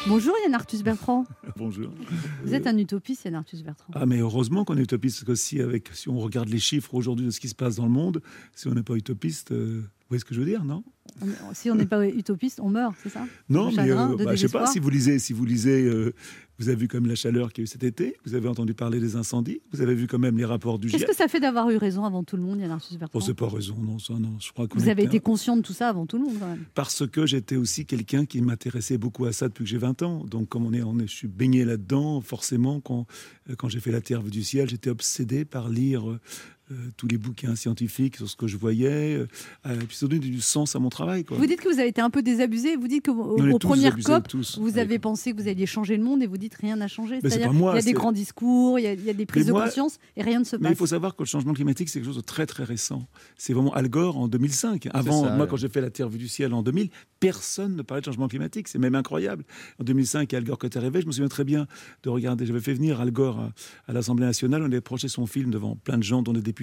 [0.08, 1.24] Bonjour Yann Arthus Bertrand.
[1.56, 1.90] Bonjour.
[2.44, 3.92] Vous êtes un utopiste Yann Arthus Bertrand.
[3.94, 6.94] Ah, mais heureusement qu'on est utopiste, parce que si, avec, si on regarde les chiffres
[6.94, 8.22] aujourd'hui de ce qui se passe dans le monde,
[8.54, 10.84] si on n'est pas utopiste, euh, vous voyez ce que je veux dire, non?
[11.22, 13.24] On- Si on n'est pas utopiste, on meurt, c'est ça?
[13.48, 16.14] Non, mais euh, bah, je sais pas si vous lisez, si vous lisez, euh,
[16.58, 18.48] vous avez vu quand même la chaleur qu'il y a eu cet été, vous avez
[18.48, 21.08] entendu parler des incendies, vous avez vu quand même les rapports du Qu'est-ce GIEC.
[21.10, 23.34] que ça fait d'avoir eu raison avant tout le monde Yann Arthus Bertrand Bon, c'est
[23.34, 24.36] pas raison, non, ça, non.
[24.40, 26.48] Je crois qu'on Vous avez été conscient de tout ça avant tout le monde quand
[26.48, 26.64] même.
[26.74, 30.24] parce que j'étais aussi quelqu'un qui m'intéressait beaucoup à ça depuis que j'ai 20 ans.
[30.24, 33.06] Donc, comme on est, on est, je suis baigné là-dedans, forcément, quand,
[33.50, 36.18] euh, quand j'ai fait La Terre du ciel, j'étais obsédé par lire
[36.72, 39.26] euh, tous les bouquins scientifiques sur ce que je voyais, euh,
[39.66, 41.24] euh, puis ça donnait du sens à mon travail.
[41.24, 41.36] Quoi.
[41.36, 43.74] Vous dites que vous avez été un peu désabusé, vous dites qu'au On est au
[43.74, 44.58] désabusés, COP, tous.
[44.58, 47.18] vous avez pensé que vous alliez changer le monde et vous dites rien n'a changé.
[47.22, 49.10] C'est C'est-à-dire pas moi, il y a des grands discours, il y a, il y
[49.10, 50.78] a des prises moi- de conscience et rien ne se Mais il passe.
[50.78, 53.06] faut savoir que le changement climatique, c'est quelque chose de très très récent.
[53.36, 54.88] C'est vraiment Al Gore en 2005.
[54.92, 55.50] Avant, ça, moi, ouais.
[55.50, 58.28] quand j'ai fait La Terre vue du ciel en 2000, personne ne parlait de changement
[58.28, 58.68] climatique.
[58.68, 59.44] C'est même incroyable.
[59.80, 61.66] En 2005, Al Gore, quand est arrivé, je me souviens très bien
[62.02, 62.44] de regarder.
[62.46, 63.52] J'avais fait venir Al Gore à,
[63.86, 64.62] à l'Assemblée nationale.
[64.62, 66.55] On avait projeté son film devant plein de gens, dont des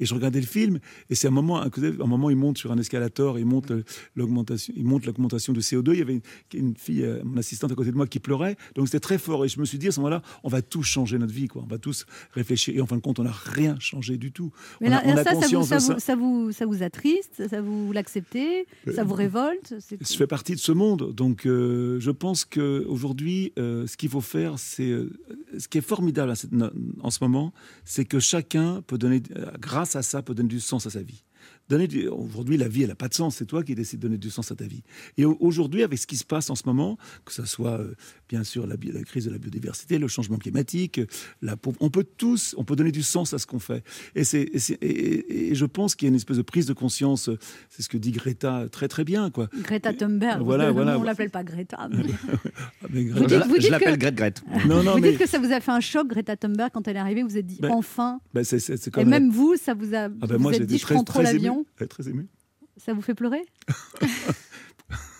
[0.00, 0.78] Et je regardais le film.
[1.08, 3.72] Et c'est un moment, un un moment, il monte sur un escalator, il monte
[4.16, 5.92] l'augmentation, il monte l'augmentation de CO2.
[5.92, 6.20] Il y avait une,
[6.54, 8.56] une fille, euh, mon assistante à côté de moi, qui pleurait.
[8.74, 9.44] Donc c'était très fort.
[9.44, 11.62] Et je me suis dit à ce moment-là, on va tous changer notre vie, quoi.
[11.62, 12.74] On va tous réfléchir.
[12.76, 14.52] Et en fin de compte, on n'a rien changé du tout.
[14.80, 15.94] Mais on là, a, on a ça, vous, conscience ça, de ça.
[15.94, 20.54] vous, ça, vous, ça vous attriste, ça vous l'acceptez, ça vous révolte Je fais partie
[20.54, 24.90] de ce monde, donc euh, je pense que aujourd'hui, euh, ce qu'il faut faire, c'est
[24.90, 25.10] euh,
[25.58, 26.50] ce qui est formidable à cette-
[27.00, 27.52] en ce moment,
[27.84, 29.19] c'est que chacun peut donner, euh,
[29.58, 31.22] grâce à ça, peut donner du sens à sa vie.
[31.70, 33.36] Donner du- Aujourd'hui, la vie, elle n'a pas de sens.
[33.36, 34.82] C'est toi qui décides de donner du sens à ta vie.
[35.16, 37.94] Et au- aujourd'hui, avec ce qui se passe en ce moment, que ce soit euh,
[38.28, 41.06] bien sûr la, crise de la biodiversité, le changement climatique, euh,
[41.42, 43.84] la pauvre, on peut tous, on peut donner du sens à ce qu'on fait.
[44.16, 46.72] Et, c'est, et, et- et je pense qu'il y a une espèce de prise de
[46.72, 47.28] conscience.
[47.28, 49.48] euh, C'est ce que dit Greta très très bien, quoi.
[49.62, 50.98] Greta Thunberg, Voilà, on voilà.
[50.98, 51.88] ne l'appelle pas Greta.
[51.88, 52.02] mais-
[52.82, 54.42] Ah, mais Vous Greta- dites- vous je l'appelle que- Grete Grete.
[54.66, 56.88] Non, non, vous mais dites que ça vous a fait un choc, Greta Thunberg, quand
[56.88, 58.20] elle est arrivée, vous vous êtes dit Ben, enfin.
[58.42, 60.06] c'est Et même vous, ça vous a.
[60.06, 61.66] Ah ben vous moi, êtes j'ai dit, je très, prends trop très l'avion.
[61.80, 62.28] Ouais, Très ému.
[62.76, 63.42] Ça vous fait pleurer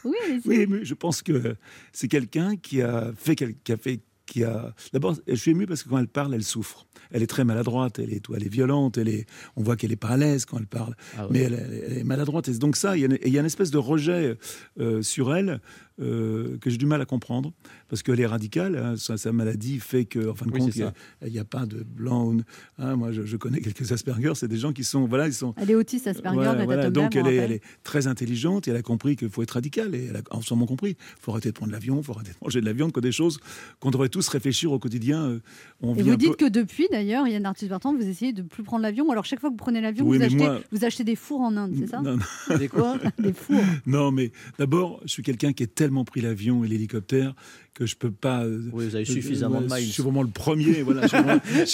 [0.04, 0.16] Oui.
[0.46, 0.80] Oui, ému.
[0.84, 1.56] Je pense que
[1.92, 4.74] c'est quelqu'un qui a fait, qui a fait, qui a.
[4.94, 6.86] D'abord, je suis ému parce que quand elle parle, elle souffre.
[7.10, 9.26] Elle est très maladroite, elle est, elle est violente, elle est.
[9.56, 11.28] On voit qu'elle est pas à l'aise quand elle parle, Ah ouais.
[11.32, 12.48] mais elle, elle- elle est maladroite.
[12.48, 14.38] Et donc ça, il y a une, et il y a une espèce de rejet
[14.78, 15.60] euh, sur elle
[16.00, 17.52] euh, que j'ai du mal à comprendre
[17.90, 18.76] parce qu'elle est radicale.
[18.76, 18.94] hein.
[18.96, 20.94] sa, sa maladie fait que, en fin de Oui, compte, il y a-
[21.26, 22.26] il n'y a, pas de blanc.
[22.32, 22.40] ou-
[22.78, 24.32] hein, moi, je, je connais quelques Asperger.
[24.34, 25.52] C'est des gens qui sont, voilà, ils sont.
[25.58, 26.90] Elle est autiste, Asperger, Voilà, voilà.
[26.90, 27.38] Donc on elle est, rappelle.
[27.38, 29.94] elle est très intelligente et elle a compris qu'il faut être radical.
[29.94, 30.90] Et elle a entièrement compris.
[30.98, 33.00] Il faut arrêter de prendre l'avion, il faut arrêter de manger de la viande, que
[33.00, 33.38] des choses
[33.80, 35.24] qu'on devrait tous réfléchir au quotidien.
[35.24, 35.38] euh,
[35.82, 38.62] On Et vous dites peu- que depuis, d'ailleurs, Yann Arthus Bertrand, vous essayez de plus
[38.62, 39.10] prendre l'avion.
[39.10, 41.40] Alors chaque fois que vous prenez l'avion, Oui, vous, achetez, moi- vous achetez des fours
[41.40, 42.56] en Inde, c'est ça Non, non.
[42.58, 42.98] Des quoi?
[43.18, 43.60] Des fours.
[43.86, 47.34] Non, mais d'abord, je suis quelqu'un qui est tellement pris l'avion et l'hélicoptère
[47.80, 48.44] que je peux pas.
[48.44, 49.86] euh, Oui, vous avez euh, suffisamment de miles.
[49.86, 50.82] Je suis vraiment le premier.
[50.82, 51.06] Voilà.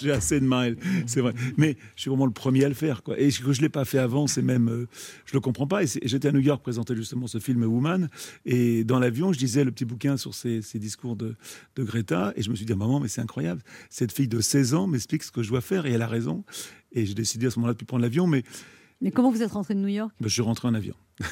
[0.00, 1.34] J'ai assez de miles, c'est vrai.
[1.58, 3.20] Mais je suis vraiment le premier à le faire, quoi.
[3.20, 4.88] Et que je l'ai pas fait avant, c'est même, euh,
[5.26, 5.82] je le comprends pas.
[5.82, 8.08] Et j'étais à New York présenter justement ce film Woman,
[8.46, 11.34] et dans l'avion, je lisais le petit bouquin sur ces, ces discours de,
[11.76, 13.60] de Greta, et je me suis dit, maman, mais c'est incroyable.
[13.90, 16.44] Cette fille de 16 ans m'explique ce que je dois faire, et elle a raison.
[16.92, 18.42] Et j'ai décidé à ce moment-là de plus prendre l'avion, mais
[19.04, 20.10] Mais comment vous êtes rentré de New York?
[20.20, 20.94] Bah, je suis rentré en avion.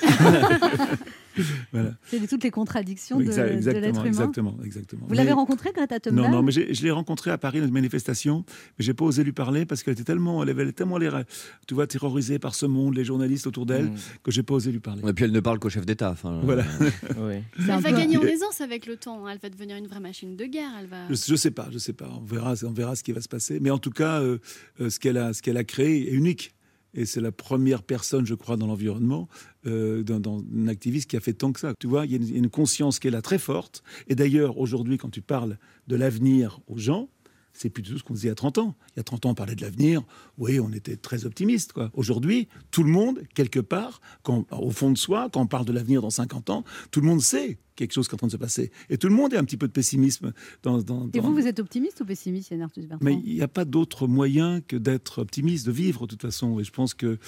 [1.72, 1.94] voilà.
[2.06, 4.04] C'est toutes les contradictions de, Exa- de exactement, l'être humain.
[4.06, 5.06] exactement, exactement.
[5.08, 6.26] Vous l'avez rencontré, Greta Thunberg?
[6.26, 8.44] Non, non, mais j'ai- je l'ai rencontrée à Paris dans une manifestation,
[8.78, 11.24] mais j'ai pas osé lui parler parce qu'elle était tellement, elle avait tellement l'air,
[11.66, 13.94] tu vois, terrorisée par ce monde, les journalistes autour d'elle, Mm.
[14.22, 15.02] que j'ai pas osé lui parler.
[15.08, 16.10] Et puis elle ne parle qu'au chef d'État.
[16.10, 16.64] enfin, Voilà.
[17.18, 19.26] Elle va peu- gagner en aisance avec le temps.
[19.26, 19.30] hein.
[19.32, 20.70] Elle va devenir une vraie machine de guerre.
[20.78, 21.08] Elle va.
[21.08, 22.10] Je, je sais pas, je sais pas.
[22.20, 23.58] On verra, on verra ce qui va se passer.
[23.60, 24.38] Mais en tout cas, euh,
[24.80, 26.54] euh, ce qu'elle a, ce qu'elle a créé est unique.
[26.94, 29.28] Et c'est la première personne, je crois, dans l'environnement,
[29.66, 30.04] euh,
[30.52, 31.74] une activiste qui a fait tant que ça.
[31.78, 33.82] Tu vois, il y y a une conscience qui est là très forte.
[34.08, 37.08] Et d'ailleurs, aujourd'hui, quand tu parles de l'avenir aux gens,
[37.54, 38.74] c'est plus du tout ce qu'on disait il y a 30 ans.
[38.94, 40.02] Il y a 30 ans, on parlait de l'avenir.
[40.38, 41.72] Oui, on était très optimiste.
[41.94, 45.72] Aujourd'hui, tout le monde, quelque part, quand, au fond de soi, quand on parle de
[45.72, 48.32] l'avenir dans 50 ans, tout le monde sait quelque chose qui est en train de
[48.32, 48.70] se passer.
[48.90, 50.32] Et tout le monde est un petit peu de pessimisme.
[50.62, 53.34] Dans, dans- Et dans- vous, vous êtes optimiste ou pessimiste, Yann Arthus Bertrand mais il
[53.34, 56.60] n'y a pas d'autre moyen que d'être optimiste, de vivre de toute façon.
[56.60, 57.18] Et je pense que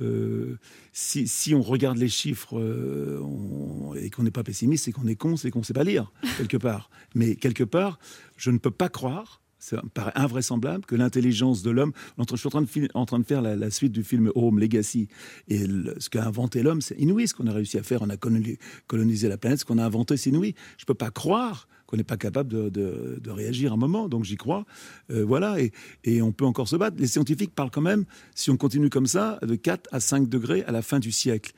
[0.00, 0.58] euh,
[0.92, 5.06] si, si on regarde les chiffres euh, on- et qu'on n'est pas pessimiste, c'est qu'on
[5.06, 6.90] est con, c'est qu'on ne sait pas lire, quelque part.
[7.14, 7.98] Mais quelque part,
[8.36, 9.40] je ne peux pas croire.
[9.64, 11.92] Ça me paraît invraisemblable que l'intelligence de l'homme.
[12.18, 15.08] Je suis en train de, faire la, suite du film Home Legacy.
[15.48, 15.60] Et
[15.98, 17.26] ce qu'a inventé l'homme, c'est inouï.
[17.28, 19.60] Ce qu'on a réussi à faire, on a coloni- colonisé la planète.
[19.60, 20.54] Ce qu'on a inventé, c'est inouï.
[20.76, 24.06] Je ne peux pas croire qu'on n'est pas capable de, réagir un moment.
[24.06, 24.66] Donc j'y crois.
[25.10, 25.56] Euh, voilà.
[26.04, 26.98] Et, on peut encore se battre.
[26.98, 28.04] Les scientifiques parlent quand même,
[28.34, 31.52] si on continue comme ça, de 4 à 5 degrés à la fin du siècle.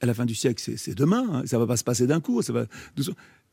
[0.00, 1.28] À la fin du siècle, c'est demain.
[1.30, 1.42] hein.
[1.44, 2.40] Ça va pas se passer d'un coup.
[2.40, 2.64] Ça va.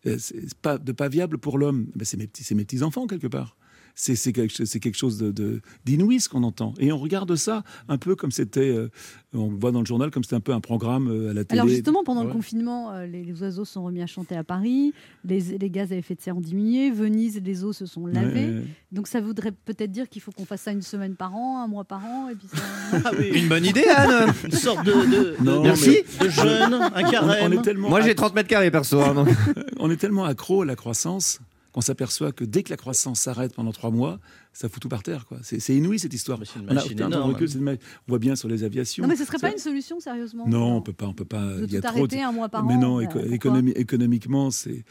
[0.06, 1.88] Euh, c'est pas, de pas viable pour l'homme.
[1.94, 3.58] Ben, c'est mes petits, c'est mes petits enfants quelque part.
[4.00, 6.76] C'est quelque, chose- de- de- d'inouï ce qu'on entend.
[6.78, 8.90] Et on regarde ça un peu comme c'était, euh,
[9.34, 11.44] on le voit dans le journal, comme c'était un peu un programme euh, à la
[11.44, 11.60] télé.
[11.60, 14.94] Alors justement, pendant le confinement, euh, les, les oiseaux sont remis à chanter à Paris,
[15.26, 18.46] les, les gaz à effet de serre ont diminué, Venise, les eaux se sont lavées.
[18.46, 18.64] Ouais.
[18.92, 21.68] Donc ça voudrait peut-être dire qu'il faut qu'on fasse ça une semaine par an, un
[21.68, 22.62] mois par an, et puis ça...
[23.04, 23.32] Ah oui.
[23.34, 26.04] Une bonne idée, Anne Une sorte de, de, de- Non, Merci.
[26.22, 27.52] de jeûne, un carême.
[27.52, 29.02] on est tellement, Moi, j'ai acc- 30 mètres carrés perso.
[29.02, 29.26] hein,
[29.80, 31.40] on est tellement accro à la croissance
[31.78, 34.20] qu'on s'aperçoit que dès que la croissance s'arrête pendant trois mois,
[34.52, 35.28] ça fout tout par terre.
[35.28, 35.38] quoi.
[35.44, 36.40] C'est c'est inouï cette histoire.
[36.56, 37.32] Une On, a- énorme.
[37.32, 39.04] recul, une voit bien sur les aviations.
[39.04, 41.24] Non mais ce serait pas Ça- une solution, sérieusement Non, on peut pas, on peut
[41.24, 41.54] pas.
[41.54, 43.74] De Il y a tout trop arrêter un mois par Mais an non, éco- économi-
[43.76, 44.86] économiquement, c'est,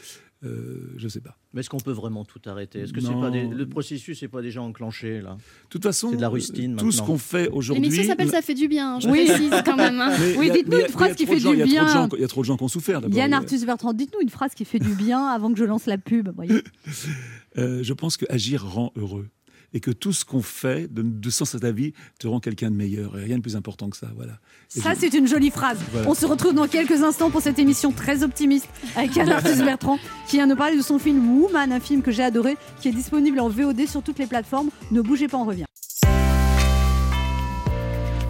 [0.47, 1.37] euh, je sais pas.
[1.53, 2.79] Mais est-ce qu'on peut vraiment tout arrêter?
[2.79, 3.21] Est-ce que c'est Non.
[3.21, 5.31] pas des- le processus n'est pas déjà enclenché là?
[5.35, 7.83] De toute façon, C'est de la rustine, tout ce qu'on fait aujourd'hui.
[7.83, 8.99] L'émission s'appelle Ça fait du bien.
[8.99, 9.25] Je Oui.
[9.25, 9.99] précise quand même.
[10.01, 10.15] hein.
[10.37, 12.07] Oui, dites-nous une phrase qui fait gens- du bien.
[12.13, 13.01] Il y a trop de gens qui ont souffert.
[13.11, 15.97] Yann Arthus Bertrand, dites-nous une phrase qui fait du bien avant que je lance la
[15.97, 16.29] pub.
[16.35, 16.61] voyez.
[17.57, 19.27] Euh, je pense que agir rend heureux.
[19.73, 22.75] Et que tout ce qu'on fait de, sens à ta vie te rend quelqu'un de
[22.75, 23.17] meilleur.
[23.19, 24.07] Et rien de plus important que ça.
[24.15, 24.39] Voilà.
[24.75, 25.77] Et Ça, je- c'est une jolie phrase.
[25.91, 26.09] Voilà.
[26.09, 29.99] On se retrouve dans quelques instants pour cette émission très optimiste avec Yann Arthus Bertrand
[30.27, 32.91] qui vient nous parler de son film Woman, un film que j'ai adoré, qui est
[32.93, 34.69] disponible en VOD sur toutes les plateformes.
[34.91, 35.65] Ne bougez pas, on revient.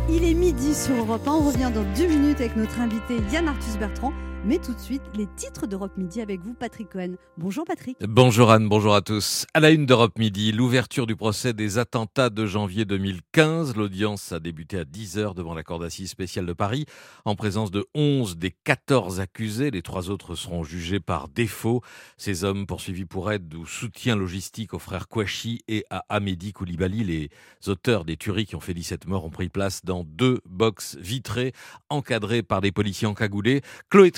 [0.10, 1.32] Il est midi sur Europe 1.
[1.32, 4.14] On revient dans deux minutes avec notre invité Yann Arthus Bertrand.
[4.48, 7.16] Mais tout de suite, les titres d'Europe Midi avec vous, Patrick Cohen.
[7.38, 7.98] Bonjour Patrick.
[8.08, 9.46] Bonjour Anne, bonjour à tous.
[9.54, 13.76] À la une d'Europe Midi, l'ouverture du procès des attentats de janvier 2015.
[13.76, 16.86] L'audience a débuté à 10h devant la Cour d'assises spéciale de Paris,
[17.26, 19.70] en présence de 11 des 14 accusés.
[19.70, 21.82] Les trois autres seront jugés par défaut.
[22.16, 27.04] Ces hommes poursuivis pour aide ou soutien logistique aux frères Kouachi et à Amédi Koulibaly,
[27.04, 27.30] les
[27.68, 31.52] auteurs des tueries qui ont fait 17 morts, ont pris place dans deux box vitrées,
[31.90, 33.62] encadrées par des policiers encagoulés.
[33.90, 34.12] Chloé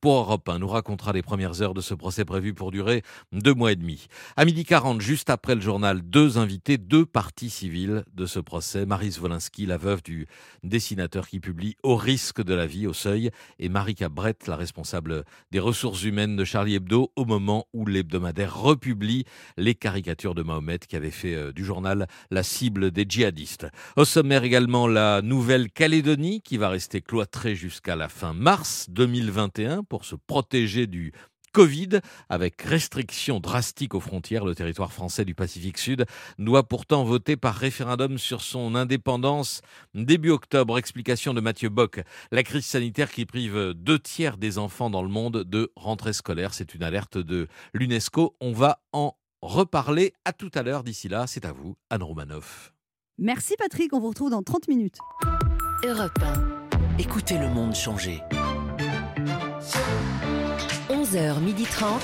[0.00, 3.02] Pour Europe 1, nous racontera les premières heures de ce procès prévu pour durer
[3.32, 4.06] deux mois et demi.
[4.36, 8.86] À midi 40, juste après le journal, deux invités, deux parties civiles de ce procès.
[8.86, 10.26] Marise Wolinski, la veuve du
[10.62, 15.24] dessinateur qui publie Au risque de la vie au seuil, et Marika Brett, la responsable
[15.50, 19.24] des ressources humaines de Charlie Hebdo, au moment où l'hebdomadaire republie
[19.56, 23.66] les caricatures de Mahomet qui avait fait euh, du journal la cible des djihadistes.
[23.96, 29.53] Au sommaire également la Nouvelle-Calédonie qui va rester cloîtrée jusqu'à la fin mars 2021
[29.88, 31.12] pour se protéger du
[31.52, 36.04] Covid, avec restrictions drastiques aux frontières, le territoire français du Pacifique Sud
[36.38, 39.60] doit pourtant voter par référendum sur son indépendance
[39.94, 40.78] début octobre.
[40.78, 42.00] Explication de Mathieu Bock.
[42.32, 46.54] La crise sanitaire qui prive deux tiers des enfants dans le monde de rentrée scolaire,
[46.54, 48.34] c'est une alerte de l'UNESCO.
[48.40, 50.82] On va en reparler à tout à l'heure.
[50.82, 52.72] D'ici là, c'est à vous, Anne Romanoff.
[53.16, 54.98] Merci Patrick, on vous retrouve dans 30 minutes.
[55.84, 56.98] Europe 1.
[56.98, 58.20] Écoutez le monde changer.
[61.14, 62.00] 11h30.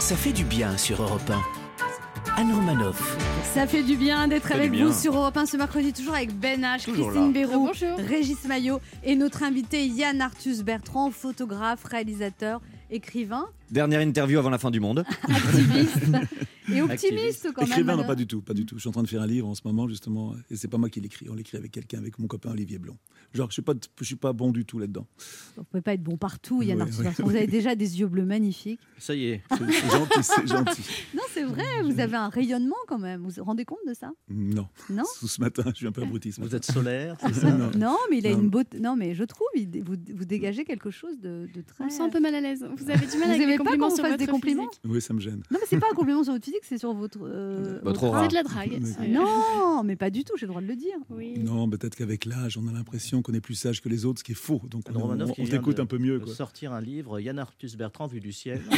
[0.00, 2.40] Ça fait du bien sur Europe 1.
[2.40, 3.16] Anne Romanoff.
[3.54, 4.92] Ça fait du bien d'être avec du vous bien.
[4.92, 7.32] sur Europe 1 ce mercredi, toujours avec Ben H, Toujours Christine.
[7.32, 7.70] Béroux.
[7.98, 14.58] Régis Maillot et notre invité Yann Arthus Bertrand, photographe, réalisateur, écrivain, Dernière interview avant la
[14.58, 15.04] fin du monde.
[15.28, 15.98] activiste
[16.76, 17.70] et optimiste quand même.
[17.70, 18.76] Écrivain, non, pas du tout, pas du tout.
[18.76, 20.78] Je suis en train de faire un livre en ce moment, justement, et c'est pas
[20.78, 21.28] moi qui l'écris.
[21.30, 22.96] On l'écrit avec quelqu'un, avec mon copain Olivier Blond.
[23.34, 25.06] Genre, je suis pas, je suis pas bon du tout là-dedans.
[25.56, 27.12] Vous pouvez pas être bon partout, Yann Ouais, Arthus ouais.
[27.18, 28.80] Vous avez déjà des yeux bleus magnifiques.
[28.98, 29.42] Ça y est.
[29.50, 30.82] C'est gentil, c'est gentil.
[31.14, 33.22] Non, c'est vrai, vous avez un rayonnement quand même.
[33.22, 34.10] Vous vous rendez compte de ça?
[34.28, 34.66] Non.
[34.90, 35.04] Non?
[35.18, 36.30] Sous ce matin, je suis un peu abruti.
[36.38, 37.50] Vous êtes solaire, ça?
[37.50, 37.70] Non.
[37.76, 38.40] Non, mais il a Non.
[38.40, 38.80] une beauté.
[38.80, 41.84] Non, mais je trouve, il- vous, vous dégagez quelque chose de, de très.
[41.84, 42.64] On sent un peu mal à l'aise.
[42.76, 44.68] Vous avez du mal Vous avec les pas compliments qu'on sur fasse votre des compliments?
[44.68, 44.80] physique?
[44.84, 45.42] Oui, ça me gêne.
[45.50, 47.18] Non, mais c'est pas un compliment sur votre physique, c'est sur votre.
[47.22, 48.22] euh, Votre votre aura.
[48.22, 48.80] C'est de la drague.
[49.00, 49.08] Oui.
[49.10, 50.96] Non, mais pas du tout, j'ai le droit de le dire.
[51.10, 51.34] Oui.
[51.38, 54.24] Non, peut-être qu'avec l'âge, on a l'impression qu'on est plus sage que les autres, ce
[54.24, 54.60] qui est faux.
[54.70, 56.20] Donc on, on- on t'écoute un peu mieux.
[56.20, 56.32] Quoi.
[56.34, 58.60] sortir un livre, Yann Arthus Bertrand, vu du ciel.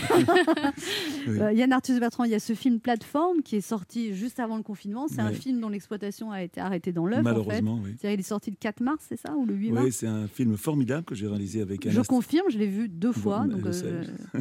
[1.26, 1.38] Oui.
[1.40, 4.56] Euh, Yann Arthus Bertrand, il y a ce film Plateforme qui est sorti juste avant
[4.58, 5.08] le confinement.
[5.08, 7.20] C'est un film dont l'exploitation a été arrêtée dans l'œuf.
[7.20, 7.30] En fait.
[7.30, 7.94] Malheureusement, oui.
[7.98, 10.06] C'est-à-dire, il est sorti le 4 mars, c'est ça Ou le 8 mars Oui, c'est
[10.06, 13.40] un film formidable que j'ai réalisé avec Je Anast- confirme, je l'ai vu deux fois.
[13.48, 14.02] Bon, donc, je euh,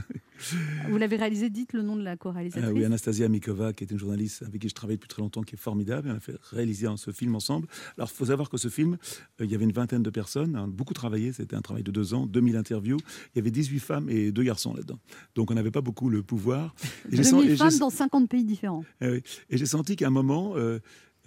[0.90, 2.70] vous l'avez réalisé, dites le nom de la co-réalisatrice.
[2.70, 5.42] Ah oui, Anastasia Mikova, qui est une journaliste avec qui je travaille depuis très longtemps,
[5.44, 6.10] qui est formidable.
[6.12, 7.68] On a fait réaliser ce film ensemble.
[7.98, 8.98] Alors, il faut savoir que ce film,
[9.40, 11.32] euh, il y avait une vingtaine de personnes, hein, beaucoup travaillé.
[11.34, 12.98] C'était un travail de deux ans, 2000 interviews.
[13.34, 15.00] Il y avait 18 femmes et deux garçons là-dedans.
[15.36, 16.74] Donc, on n'avait pas beaucoup le pouvoir.
[17.12, 18.84] Et j'ai 2000 sen- et j'ai- femmes dans 50 pays différents.
[19.02, 19.22] Oui.
[19.50, 20.54] Et j'ai senti qu'à un moment,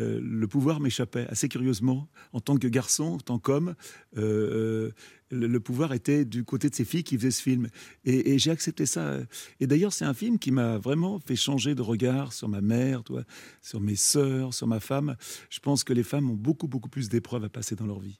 [0.01, 2.09] euh, le pouvoir m'échappait assez curieusement.
[2.33, 3.75] En tant que garçon, en tant qu'homme,
[4.17, 4.93] euh, euh,
[5.31, 7.69] le, pouvoir était du côté de ces filles qui faisaient ce film.
[8.05, 9.19] Et, j'ai accepté ça.
[9.61, 13.03] Et d'ailleurs, c'est un film qui m'a vraiment fait changer de regard sur ma mère,
[13.63, 15.17] sur mes sœurs, sur ma femme.
[15.51, 18.19] Je pense que les femmes ont beaucoup, beaucoup plus d'épreuves à passer dans leur vie.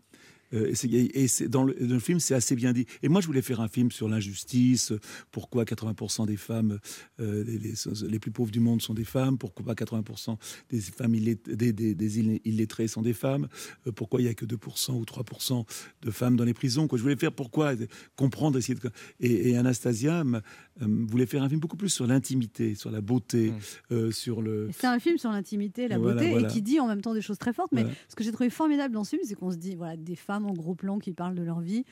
[0.55, 2.87] Euh, et c'est- et c'est- dans, le, dans le film, c'est assez bien dit.
[3.03, 4.93] Et moi, je voulais faire un film sur l'injustice.
[5.31, 6.79] Pourquoi 80% des femmes,
[7.21, 7.75] euh, les, les-
[8.09, 10.39] les plus pauvres du monde sont des femmes Pourquoi pas 80%
[10.71, 13.49] des femmes illett- des, des- des ill- illettrées sont des femmes
[13.87, 15.65] Euh, Pourquoi il n'y a que 2% ou 3%
[16.03, 16.99] de femmes dans les prisons quoi.
[16.99, 17.75] Je voulais faire pourquoi
[18.17, 18.91] comprendre, essayer de...
[19.21, 20.41] Et, et Anastasia euh,
[20.81, 23.53] voulait faire un film beaucoup plus sur l'intimité, sur la beauté,
[23.91, 24.69] euh, sur le...
[24.69, 26.49] Et C'est un film sur l'intimité, la Et voilà, beauté, voilà.
[26.49, 27.73] et qui dit en même temps des choses très fortes.
[27.73, 27.97] Mais Voilà.
[28.09, 30.36] ce que j'ai trouvé formidable dans ce film, c'est qu'on se dit, voilà, des femmes
[30.45, 31.85] en gros plan qui parlent de leur vie.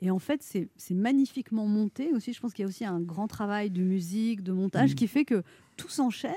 [0.00, 2.34] Et en fait, c'est magnifiquement monté aussi.
[2.34, 4.94] Je pense qu'il y a aussi un grand travail de musique, de montage, Mhm.
[4.96, 5.42] qui fait que
[5.78, 6.34] tout s'enchaîne.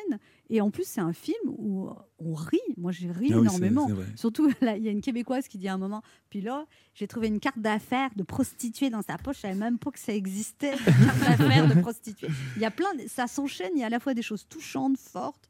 [0.49, 1.89] Et en plus, c'est un film où
[2.19, 2.57] on rit.
[2.77, 3.89] Moi, j'ai ri Ah oui, énormément.
[4.15, 7.27] Surtout, il y a une Québécoise qui dit à un moment, puis là, j'ai trouvé
[7.27, 9.35] une carte d'affaires de prostituée dans sa poche.
[9.37, 12.29] Je savais même pas que ça existait, une carte d'affaires de prostituée.
[12.55, 13.71] Il y a plein, de- ça s'enchaîne.
[13.75, 15.48] Il y a à la fois des choses touchantes, fortes,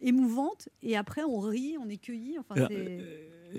[0.00, 2.36] émouvantes, et après on rit, on est cueilli.
[2.38, 3.00] Enfin, Alors, c'est-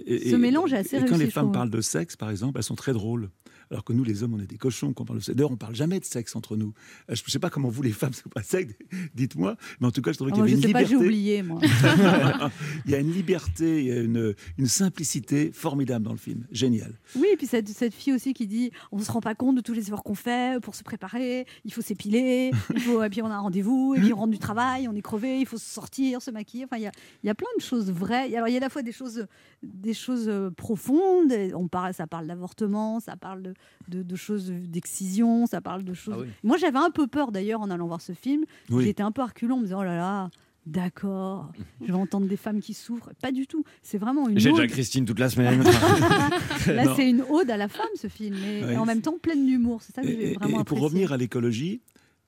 [0.06, 1.54] Et- Ce et- mélange est assez et Quand les femmes trouve.
[1.54, 3.30] parlent de sexe, par exemple, elles sont très drôles.
[3.72, 5.36] Alors que nous, les hommes, on est des cochons quand on parle de sexe.
[5.36, 6.74] D'ailleurs, on parle jamais de sexe entre nous.
[7.10, 8.74] Euh, Je ne sais pas comment vous, les femmes, c'est pas sexe,
[9.16, 9.56] dites-moi.
[9.80, 10.96] Mais en tout cas, je trouvais Ah, qu'il y avait je une sais pas, j'ai
[10.96, 11.06] liberté.
[11.06, 11.60] oublié, moi.
[12.86, 16.46] il y a une liberté, il y a une, une simplicité formidable dans le film.
[16.52, 16.94] Génial.
[17.16, 19.62] Oui, et puis cette, cette fille aussi qui dit on se rend pas compte de
[19.62, 23.22] tous les efforts qu'on fait pour se préparer, il faut s'épiler, il faut, et puis
[23.22, 25.58] on a un rendez-vous, et puis on rentre du travail, on est crevé, il faut
[25.58, 26.66] se sortir, se maquiller.
[26.66, 26.92] Enfin, il y a,
[27.24, 28.34] y a plein de choses vraies.
[28.36, 29.26] Alors, il y a à la fois des choses,
[29.64, 33.54] des choses euh, profondes, on parle, ça parle d'avortement, ça parle de,
[33.88, 36.16] de, de choses d'excision, ça parle de choses.
[36.18, 36.28] Ah oui.
[36.44, 38.46] Moi, j'avais un peu peur d'ailleurs en allant voir ce film.
[38.70, 38.84] Oui.
[38.86, 40.30] J'étais un peu reculon en me disant oh là là.
[40.66, 43.12] D'accord, je vais entendre des femmes qui souffrent.
[43.22, 43.64] Pas du tout.
[43.82, 45.64] C'est vraiment une J'ai déjà Christine toute la semaine.
[46.68, 49.46] Là, c'est une ode à la femme, ce film, mais Ouais, en même temps pleine
[49.46, 49.82] d'humour.
[49.82, 50.84] C'est ça que j'ai et- vraiment et pour apprécié.
[50.86, 51.80] revenir à l'écologie,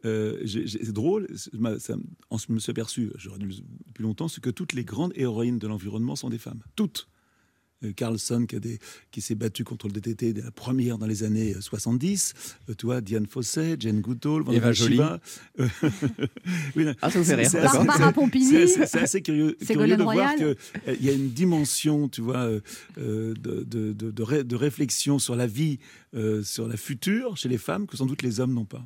[0.06, 1.28] euh, c'est drôle,
[1.80, 1.96] ça,
[2.30, 3.54] on se- me suis aperçu, j'aurais dû le
[3.88, 6.62] depuis longtemps, c'est que toutes les grandes héroïnes de l'environnement sont des femmes.
[6.76, 7.08] Toutes.
[7.86, 8.78] Euh, Carlson qui, a des-
[9.10, 12.34] qui s'est battu contre le DTT dès la première dans les années euh, 70.
[12.70, 14.92] Euh, toi, Diane Fossey, Jane Goodall, Eva Vandana Joly.
[14.96, 15.20] Shiva.
[15.62, 15.68] Euh,
[16.76, 17.78] oui, Ah, ça vous fait c'est- rire, c'est assez-
[18.82, 22.50] assez- assez curieux, curieux de voir qu'il y a une dimension, tu vois,
[22.98, 25.80] de, de- de- de ré- de réflexion sur la vie,
[26.16, 28.86] euh, sur la future chez les femmes que sans doute les hommes n'ont pas.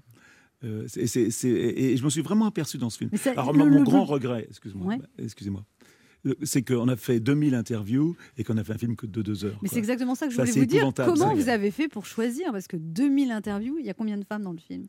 [0.64, 3.10] Euh, et et je me suis vraiment aperçu dans ce film.
[3.16, 4.98] Ça- Alors, le- mon, le- mon le- grand regret, Ouais.
[4.98, 5.66] bah, excusez-moi,
[6.26, 9.22] euh, c'est qu'on a fait 2000 interviews et qu'on a fait un film que de
[9.22, 9.60] deux heures.
[9.62, 10.90] Mais c'est exactement ça que je voulais vous dire.
[10.96, 12.52] Comment vous avez fait pour choisir?
[12.54, 14.86] Parce que 2000 interviews, il y a combien de femmes dans le film?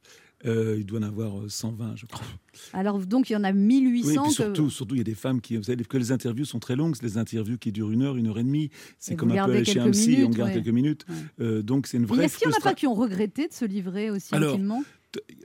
[0.47, 2.27] Euh, il doit en avoir euh, 120, je crois.
[2.75, 4.11] Alors, donc, il y en a Oui, 1800.
[4.11, 6.13] et puis que- surtout, surtout, il y a des femmes qui, vous savez, que les
[6.13, 8.69] interviews sont très longues, c'est des interviews qui durent une heure, une heure et demie.
[8.99, 10.55] C'est comme un peu chez quelques MC, on minutes, garde ouais.
[10.57, 11.07] quelques minutes.
[11.09, 11.15] Ouais.
[11.47, 13.53] Euh, donc c'est une vraie est-ce qu'il y en a pas qui ont regretté de
[13.55, 14.85] se livrer aussi Alors, intimement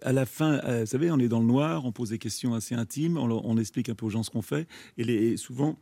[0.01, 2.53] À la fin, euh, vous savez, on est dans le noir, on pose des questions
[2.53, 4.67] assez intimes, on, explique un peu aux gens ce qu'on fait,
[4.97, 5.78] et souvent.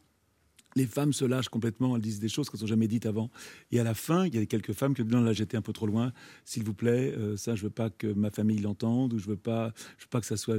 [0.75, 3.31] les femmes se lâchent complètement, elles disent des choses qu'elles n'ont jamais dites avant.
[3.71, 5.61] Et à la fin, il y a quelques femmes qui disent non, là j'étais un
[5.61, 6.13] peu trop loin,
[6.45, 9.37] s'il vous plaît, euh, ça je veux pas que ma famille l'entende, ou je veux
[9.37, 10.57] pas, je veux pas que ça soit.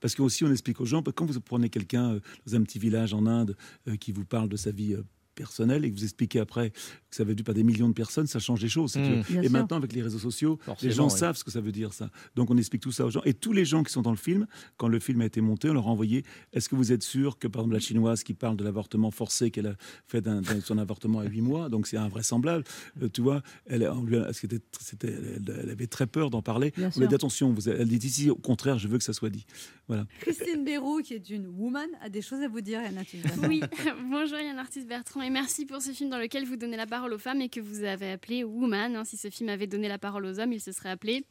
[0.00, 3.14] Parce qu'aussi on explique aux gens, quand vous prenez quelqu'un euh, dans un petit village
[3.14, 3.56] en Inde
[4.00, 4.96] qui vous parle de sa vie.
[5.34, 8.26] Personnelle et que vous expliquez après que ça veut dire pas des millions de personnes,
[8.26, 8.92] ça change les choses.
[8.92, 9.04] si tu
[9.34, 9.38] Mm.
[9.38, 9.50] Et sûr.
[9.52, 11.18] maintenant, avec les réseaux sociaux, les gens oui.
[11.18, 12.10] savent ce que ça veut dire ça.
[12.34, 13.22] Donc on explique tout ça aux gens.
[13.24, 15.68] Et tous les gens qui sont dans le film, quand le film a été monté,
[15.70, 18.34] on leur a envoyé est-ce que vous êtes sûr que, par exemple, la chinoise qui
[18.34, 19.76] parle de l'avortement forcé, qu'elle a
[20.06, 22.64] fait d'un- d'un- son avortement à 8 mois, donc c'est invraisemblable,
[23.02, 26.42] euh, tu vois, elle, on lui a- c'était- c'était- elle, elle avait très peur d'en
[26.42, 26.72] parler.
[26.76, 29.04] Bien on lui a dit attention, vous, elle dit ici, au contraire, je veux que
[29.04, 29.46] ça soit dit.
[29.88, 30.06] Voilà.
[30.20, 33.02] Christine Béroux, qui est une woman, a des choses à vous dire, Yana.
[33.48, 33.60] Oui,
[34.10, 37.12] bonjour Yann Artiste Bertrand et merci pour ce film dans lequel vous donnez la parole
[37.12, 38.96] aux femmes et que vous avez appelé Woman.
[38.96, 39.04] hein.
[39.04, 41.24] Si ce film avait donné la parole aux hommes, il se serait appelé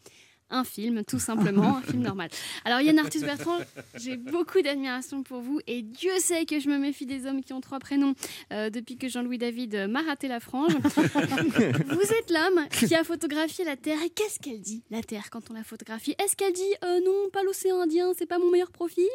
[0.50, 2.30] un film, tout simplement, un film normal.
[2.64, 3.58] Alors Yann Arthus Bertrand,
[3.96, 7.54] j'ai beaucoup d'admiration pour vous et Dieu sait que je me méfie des hommes qui
[7.54, 8.14] ont trois prénoms
[8.52, 10.74] euh, depuis que Jean-Louis David m'a raté la frange.
[10.84, 15.50] vous êtes l'homme qui a photographié la Terre et qu'est-ce qu'elle dit, la Terre, quand
[15.50, 16.14] on la photographie?
[16.24, 19.08] Est-ce qu'elle dit euh, non, pas l'océan Indien, c'est pas mon meilleur profil?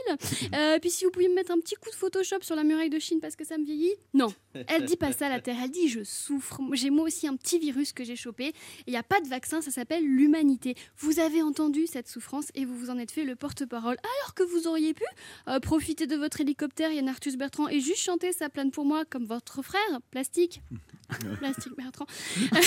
[0.55, 2.91] Euh, Puis si vous pouviez me mettre un petit coup de Photoshop sur la muraille
[2.91, 3.95] de Chine parce que ça me vieillit?
[4.13, 4.35] Non,
[4.67, 5.57] elle dit pas ça, la Terre.
[5.63, 6.61] Elle dit je souffre.
[6.73, 8.53] J'ai moi aussi un petit virus que j'ai chopé.
[8.87, 10.75] Il n'y a pas de vaccin, ça s'appelle l'humanité.
[10.99, 13.97] Vous avez entendu cette souffrance et vous vous en êtes fait le porte-parole.
[14.03, 15.05] Alors que vous auriez pu
[15.49, 19.05] euh, profiter de votre hélicoptère, Yann Arthus Bertrand, et juste chanter ça plane pour moi
[19.05, 19.81] comme votre frère,
[20.11, 20.61] Plastique.
[21.39, 22.07] Plastique Bertrand.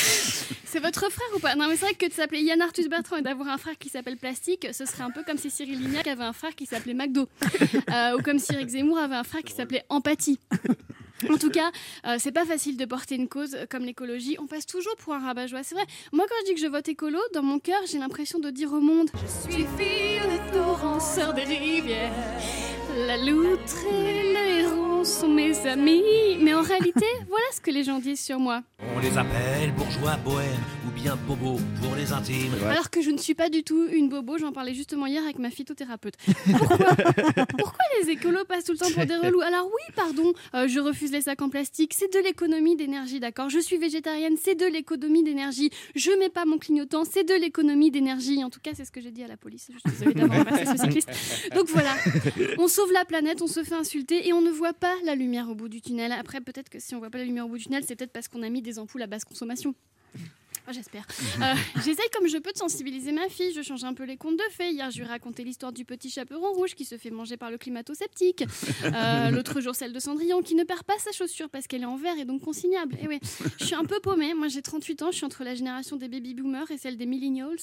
[0.65, 1.55] c'est votre frère ou pas?
[1.55, 3.89] Non, mais c'est vrai que de s'appeler Yann Arthus Bertrand et d'avoir un frère qui
[3.89, 6.93] s'appelle Plastique, ce serait un peu comme si Cyril Lignac avait un frère qui s'appelait
[6.93, 7.27] McDo.
[7.91, 10.39] Euh, ou comme si Eric Zemmour avait un frère qui s'appelait Empathie.
[11.29, 11.71] En tout cas,
[12.05, 14.37] euh, c'est pas facile de porter une cause comme l'écologie.
[14.39, 15.63] On passe toujours pour un rabat-joie.
[15.63, 15.85] C'est vrai.
[16.11, 18.73] Moi, quand je dis que je vote écolo, dans mon cœur, j'ai l'impression de dire
[18.73, 22.11] au monde Je suis fille de torrents, sœur des rivières.
[23.07, 26.03] La loutre et le sont mes amis.
[26.41, 28.61] Mais en réalité, voilà ce que les gens disent sur moi.
[28.95, 30.47] On les appelle bourgeois bohèmes
[30.87, 32.53] ou bien bobos pour les intimes.
[32.69, 35.39] Alors que je ne suis pas du tout une bobo, j'en parlais justement hier avec
[35.39, 36.15] ma phytothérapeute.
[36.57, 36.77] Pourquoi,
[37.57, 40.79] pourquoi les écolos passent tout le temps pour des relous Alors oui, pardon, euh, je
[40.79, 44.65] refuse les sacs en plastique, c'est de l'économie d'énergie, d'accord Je suis végétarienne, c'est de
[44.65, 45.69] l'économie d'énergie.
[45.95, 48.43] Je mets pas mon clignotant, c'est de l'économie d'énergie.
[48.43, 49.69] En tout cas, c'est ce que j'ai dit à la police.
[49.73, 51.09] Je suis désolée d'avoir ce cycliste.
[51.55, 51.95] Donc voilà,
[52.57, 55.49] on sauve la planète, on se fait insulter et on ne voit pas la lumière
[55.49, 56.11] au bout du tunnel.
[56.11, 58.11] Après, peut-être que si on voit pas la lumière au bout du tunnel, c'est peut-être
[58.11, 59.75] parce qu'on a mis des ampoules à basse consommation.
[60.67, 61.05] Oh, J'espère.
[61.41, 61.53] Euh,
[61.83, 63.51] J'essaye comme je peux de sensibiliser ma fille.
[63.53, 64.69] Je change un peu les contes de fées.
[64.71, 67.49] Hier, je lui ai raconté l'histoire du petit chaperon rouge qui se fait manger par
[67.51, 68.45] le climato-sceptique.
[68.83, 71.85] Euh, L'autre jour, celle de Cendrillon qui ne perd pas sa chaussure parce qu'elle est
[71.85, 72.97] en verre et donc consignable.
[73.01, 73.19] Et ouais,
[73.59, 74.33] je suis un peu paumée.
[74.33, 75.11] Moi, j'ai 38 ans.
[75.11, 77.57] Je suis entre la génération des baby boomers et celle des millennials.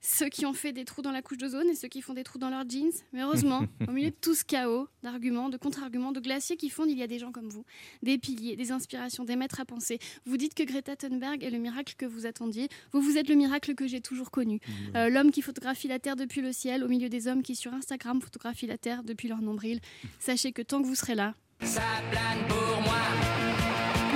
[0.00, 2.24] Ceux qui ont fait des trous dans la couche d'ozone et ceux qui font des
[2.24, 2.90] trous dans leurs jeans.
[3.12, 6.90] Mais heureusement, au milieu de tout ce chaos d'arguments, de contre-arguments, de glaciers qui fondent,
[6.90, 7.64] il y a des gens comme vous,
[8.02, 9.98] des piliers, des inspirations, des maîtres à penser.
[10.24, 12.68] Vous dites que Greta Thunberg est le miracle que vous attendiez.
[12.92, 14.60] Vous, vous êtes le miracle que j'ai toujours connu.
[14.96, 17.72] Euh, L'homme qui photographie la Terre depuis le ciel, au milieu des hommes qui, sur
[17.72, 19.80] Instagram, photographient la Terre depuis leur nombril.
[20.18, 22.98] Sachez que tant que vous serez là, Ça plane pour moi.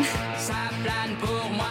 [0.39, 1.71] Ça plane pour moi.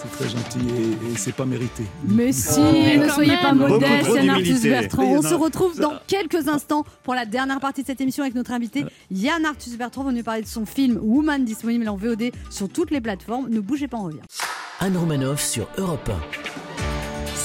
[0.00, 1.82] C'est très gentil et, et c'est pas mérité.
[2.06, 4.60] Mais si, mais ne soyez pas modeste, Yann Arthus.
[4.62, 5.02] Bertrand.
[5.04, 8.52] On se retrouve dans quelques instants pour la dernière partie de cette émission avec notre
[8.52, 12.68] invité Yann Arthus Bertrand va nous parler de son film Woman disponible en VOD sur
[12.68, 13.48] toutes les plateformes.
[13.48, 14.20] Ne bougez pas, on revient.
[14.80, 16.10] Anne Romanoff sur Europe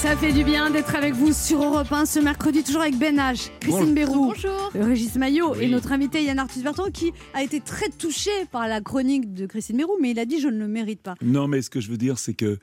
[0.04, 3.16] Ça fait du bien d'être avec vous sur Europe 1 ce mercredi, toujours avec Ben
[3.16, 7.62] H, Christine Bérou, bonjour Régis Maillot et notre invité Yann Arthus Bertrand qui a été
[7.62, 10.68] très touché par la chronique de Christine Bérou, mais il a dit je ne le
[10.68, 11.14] mérite pas.
[11.22, 12.58] Non, mais ce que je veux dire, c'est que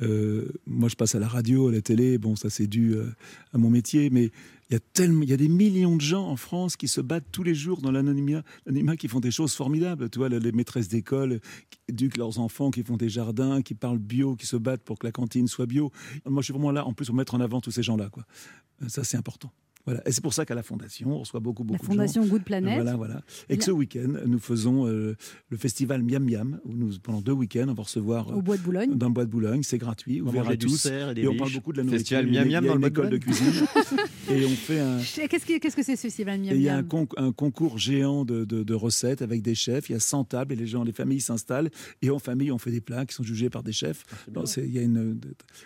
[0.00, 2.16] euh, moi, je passe à la radio, à la télé.
[2.16, 3.04] Bon, ça, c'est dû euh,
[3.52, 4.30] à mon métier, mais
[4.70, 7.00] il y a tellement, il y a des millions de gens en France qui se
[7.00, 8.42] battent tous les jours dans l'anonymat,
[8.98, 10.10] qui font des choses formidables.
[10.10, 11.40] Tu vois, les maîtresses d'école
[11.70, 14.98] qui éduquent leurs enfants, qui font des jardins, qui parlent bio, qui se battent pour
[14.98, 15.90] que la cantine soit bio.
[16.26, 18.10] Moi, je suis vraiment là, en plus, pour mettre en avant tous ces gens-là,
[18.88, 19.50] Ça, c'est important.
[19.88, 20.08] Voilà.
[20.08, 22.36] Et c'est pour ça qu'à la Fondation, on reçoit beaucoup, beaucoup La Fondation Good de
[22.38, 22.44] gens.
[22.44, 22.74] Planet.
[22.74, 23.22] Voilà, voilà.
[23.48, 25.16] Et que ce week-end, nous faisons euh,
[25.48, 28.56] le festival Miam Miam, où nous, pendant deux week-ends, on va recevoir euh, Au bois
[28.56, 28.96] de Boulogne.
[28.96, 30.76] dans le bois de Boulogne, c'est gratuit, ouvert à du tous.
[30.76, 32.18] cerf et des Et on parle beaucoup de la nourriture.
[32.18, 33.52] Festival Miam Miam dans une le bois de école de cuisine.
[34.30, 34.98] et on fait un.
[34.98, 37.78] Qu'est-ce que c'est ce festival Miam Et il y a un, Miam con- un concours
[37.78, 39.88] géant de, de- de recettes avec des chefs.
[39.88, 41.70] Il y a 100 tables et les gens, les familles s'installent.
[42.02, 44.04] Et en famille, on fait des plats qui sont jugés par des chefs.
[44.34, 45.20] Non, C'est il y a une-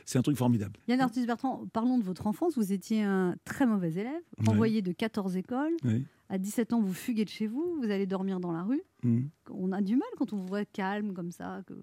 [0.05, 0.75] c'est un truc formidable.
[0.89, 2.55] Yann Arthus Bertrand, parlons de votre enfance.
[2.57, 4.49] Vous étiez un très mauvais élève, Ouais.
[4.49, 5.77] envoyé de 14 écoles.
[5.85, 6.05] Oui.
[6.29, 8.83] À 17 ans, vous fuguez de chez vous, vous allez dormir dans la rue.
[9.03, 9.29] Mhm.
[9.51, 11.63] On a du mal quand on vous voit calme comme ça.
[11.67, 11.75] Que...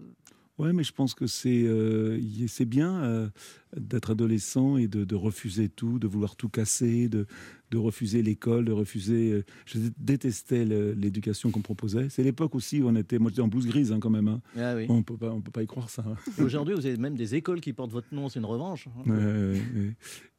[0.57, 3.29] Ouais, mais je pense que c'est euh, c'est bien euh,
[3.77, 7.27] d'être adolescent et de, de refuser tout, de vouloir tout casser, de,
[7.71, 9.31] de refuser l'école, de refuser.
[9.31, 12.07] euh, je détestais l'éducation qu'on proposait.
[12.09, 13.19] C'est l'époque aussi où on était.
[13.19, 14.27] Moi, j'étais en blouse grise hein, quand même.
[14.27, 14.41] hein.
[14.57, 14.85] Ah oui.
[14.89, 16.03] On peut pas, on peut pas y croire ça.
[16.07, 16.15] hein.
[16.43, 18.87] Aujourd'hui, vous avez même des écoles qui portent votre nom, c'est une revanche.
[19.07, 19.53] hein.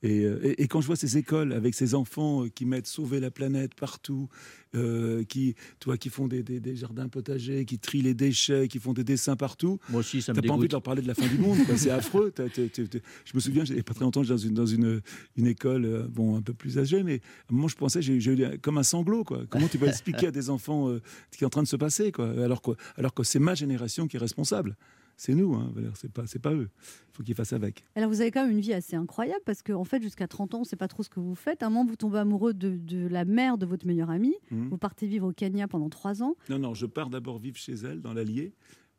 [0.02, 2.86] Et, euh, et- et quand je vois ces écoles avec ces enfants euh, qui mettent
[2.86, 4.30] sauver la planète partout,
[4.74, 8.78] euh, qui, toi, qui font des, des- des jardins potagers, qui trient les déchets, qui
[8.78, 11.06] font des dessins partout, Moi aussi, ça me t'as pas envie de leur parler de
[11.08, 11.58] la fin du monde.
[11.76, 12.32] C'est affreux.
[12.38, 15.02] Je me souviens, il n'y a pas très longtemps, j'étais dans une, dans une,
[15.36, 18.58] une école bon, un peu plus âgée, mais à un moment, je pensais, j'ai eu
[18.58, 19.24] comme un sanglot.
[19.24, 19.44] Quoi.
[19.48, 21.00] Comment tu vas expliquer à des enfants euh,
[21.30, 23.54] ce qui est en train de se passer quoi, alors, que, alors que c'est ma
[23.54, 24.76] génération qui est responsable
[25.20, 26.70] c'est nous, hein, c'est pas, c'est pas eux.
[26.80, 27.84] Il faut qu'ils fassent avec.
[27.94, 30.54] Alors vous avez quand même une vie assez incroyable parce qu'en en fait jusqu'à 30
[30.54, 31.62] ans on ne sait pas trop ce que vous faites.
[31.62, 34.34] À un moment vous tombez amoureux de, de la mère de votre meilleur ami.
[34.50, 34.70] Mhm.
[34.70, 36.36] Vous partez vivre au Kenya pendant trois ans.
[36.48, 38.54] Non, non, je pars d'abord vivre chez elle, dans l'Allier,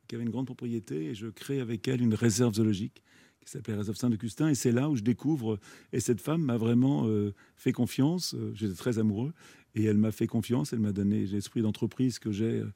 [0.07, 3.01] qui avait une grande propriété, et je crée avec elle une réserve zoologique
[3.44, 5.60] qui s'appelait Réserve Saint-Augustin, et c'est là où je découvre,
[5.94, 9.34] et cette femme m'a vraiment euh, fait confiance, euh, j'étais très amoureux,
[9.76, 12.72] et elle m'a fait confiance, elle m'a donné l'esprit d'entreprise que j'ai, euh,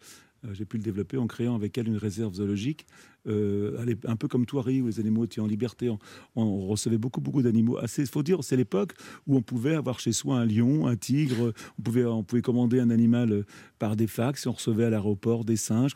[0.45, 2.85] euh, j'ai pu le développer en créant avec elle une réserve zoologique,
[3.27, 5.97] euh, un peu comme Thoiry, où les animaux étaient en liberté, on,
[6.35, 7.77] on recevait beaucoup, beaucoup d'animaux.
[7.97, 8.93] Il faut dire, c'est l'époque
[9.27, 12.79] où on pouvait avoir chez soi un lion, un tigre, on pouvait, on pouvait commander
[12.79, 13.43] un animal euh,
[13.79, 15.91] par des fax, on recevait à l'aéroport des singes.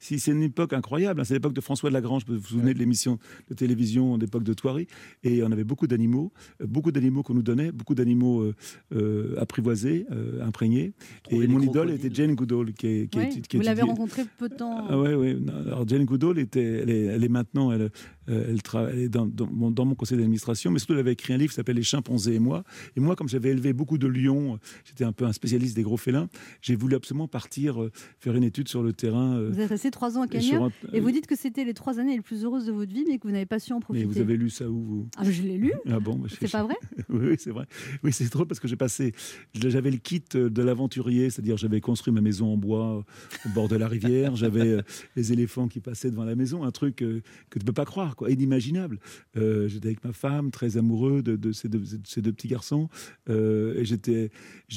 [0.00, 2.78] C'est une époque incroyable, hein, c'est l'époque de François de Lagrange, vous vous souvenez de
[2.78, 3.18] l'émission
[3.48, 4.86] de télévision d'époque de Thoiry,
[5.22, 8.54] et on avait beaucoup d'animaux, euh, beaucoup d'animaux qu'on nous donnait, beaucoup d'animaux euh,
[8.94, 10.06] euh, apprivoisés,
[10.42, 10.92] imprégnés.
[11.30, 13.90] Et mon idole était Jane Goodall, qui est, qui Ouais, est- qui vous l'avez étudiait-
[13.92, 14.86] rencontré peu de temps.
[14.88, 15.34] ah ouais, ouais.
[15.34, 17.90] Non, Alors Jane Goodall était, elle est, maintenant, elle,
[18.28, 21.00] euh, elle, tra- elle est dans, dans mon, dans mon conseil d'administration, mais surtout elle
[21.00, 22.64] avait écrit un livre qui s'appelle Les chimpanzés et moi.
[22.96, 25.82] Et moi, comme j'avais élevé beaucoup de lions, euh, j'étais un peu un spécialiste des
[25.82, 26.28] gros félins.
[26.62, 29.40] J'ai voulu absolument partir euh, faire une étude sur le terrain.
[29.50, 31.98] Vous êtes resté trois ans à et un- et vous dites que c'était les trois
[31.98, 33.80] années les plus heureuses de votre vie, mais que vous n'avez pas su en mais
[33.82, 34.04] profiter.
[34.06, 35.08] vous avez lu ça où vous?
[35.16, 35.72] Ah, mais je l'ai lu.
[35.90, 36.76] Ah bon bah, C'est pas vrai?
[37.08, 37.66] Oui, oui, c'est vrai.
[38.02, 39.12] Oui, c'est drôle parce que j'ai passé.
[39.54, 43.04] J'avais le kit de l'aventurier, c'est-à-dire j'avais construit ma maison en bois
[43.44, 44.34] au bord de la rivière.
[44.36, 44.78] J'avais
[45.16, 47.20] les éléphants qui passaient devant la maison, un truc que
[47.52, 48.98] tu peux pas croire, quoi, inimaginable.
[49.36, 52.88] Euh, j'étais avec ma femme, très amoureux de, ces, deux, petits garçons,
[53.28, 54.30] euh, et j'avais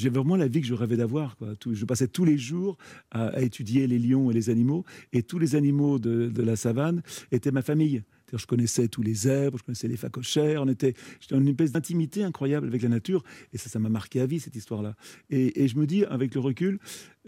[0.09, 1.37] vraiment la vie que je rêvais d'avoir.
[1.71, 2.77] Je passais tous les jours
[3.11, 7.51] à, étudier les lions et les animaux, et tous les animaux de, la savane étaient
[7.51, 8.03] ma famille.
[8.33, 11.71] Je connaissais tous les zèbres, je connaissais les phacochères, on était, j'étais dans une espèce
[11.71, 13.23] d'intimité incroyable avec la nature,
[13.53, 14.95] et ça, ça m'a marqué à vie cette histoire-là.
[15.29, 16.79] Et je me dis, avec le recul,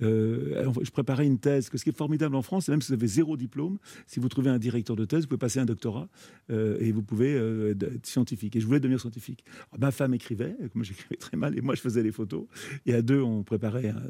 [0.02, 2.89] euh, je préparais une thèse, que ce qui est formidable en France, c'est même si
[2.89, 3.78] vous avez zéro diplôme,
[4.08, 6.08] si vous trouvez un directeur de thèse, vous pouvez passer un doctorat
[6.52, 8.56] euh, et vous pouvez euh, être scientifique.
[8.56, 9.43] Et je voulais devenir scientifique.
[9.72, 12.45] Alors, ma femme écrivait, moi j'écrivais très mal, et moi je faisais les photos.
[12.86, 14.02] Et à deux, on préparait un-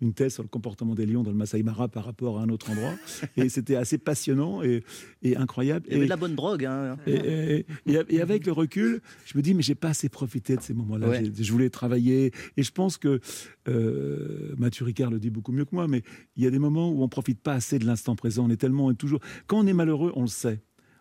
[0.00, 2.48] une thèse sur le comportement des lions dans le Masai Mara par rapport à un
[2.48, 2.94] autre endroit.
[3.36, 4.82] et c'était assez passionnant et,
[5.22, 5.86] et incroyable.
[5.88, 6.64] Il y avait Et- de la bonne drogue.
[6.64, 6.96] Hein.
[7.06, 7.64] et,
[8.20, 11.08] avec le recul, je me dis, mais j'ai pas assez profité de ces moments-là.
[11.08, 11.32] Ouais.
[11.40, 12.32] Je voulais travailler.
[12.56, 13.20] Et je pense que
[14.56, 16.02] Mathieu Ricard le dit beaucoup mieux que moi, mais
[16.36, 18.44] il y a des moments où on profite pas assez de l'instant présent.
[18.46, 19.20] On est tellement, on est toujours.
[19.46, 20.60] Quand on est malheureux, on le sait.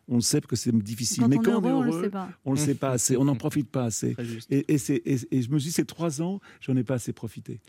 [0.09, 1.23] On le sait parce que c'est difficile.
[1.23, 2.29] Quand mais on est quand heureux, on on est le heureux, sait pas.
[2.45, 3.17] on le sait pas assez.
[3.17, 4.15] On n'en profite pas assez.
[4.49, 6.93] Et, et c'est- et- et je me suis dit, ces trois ans, j'en ai pas
[6.93, 7.59] assez profité.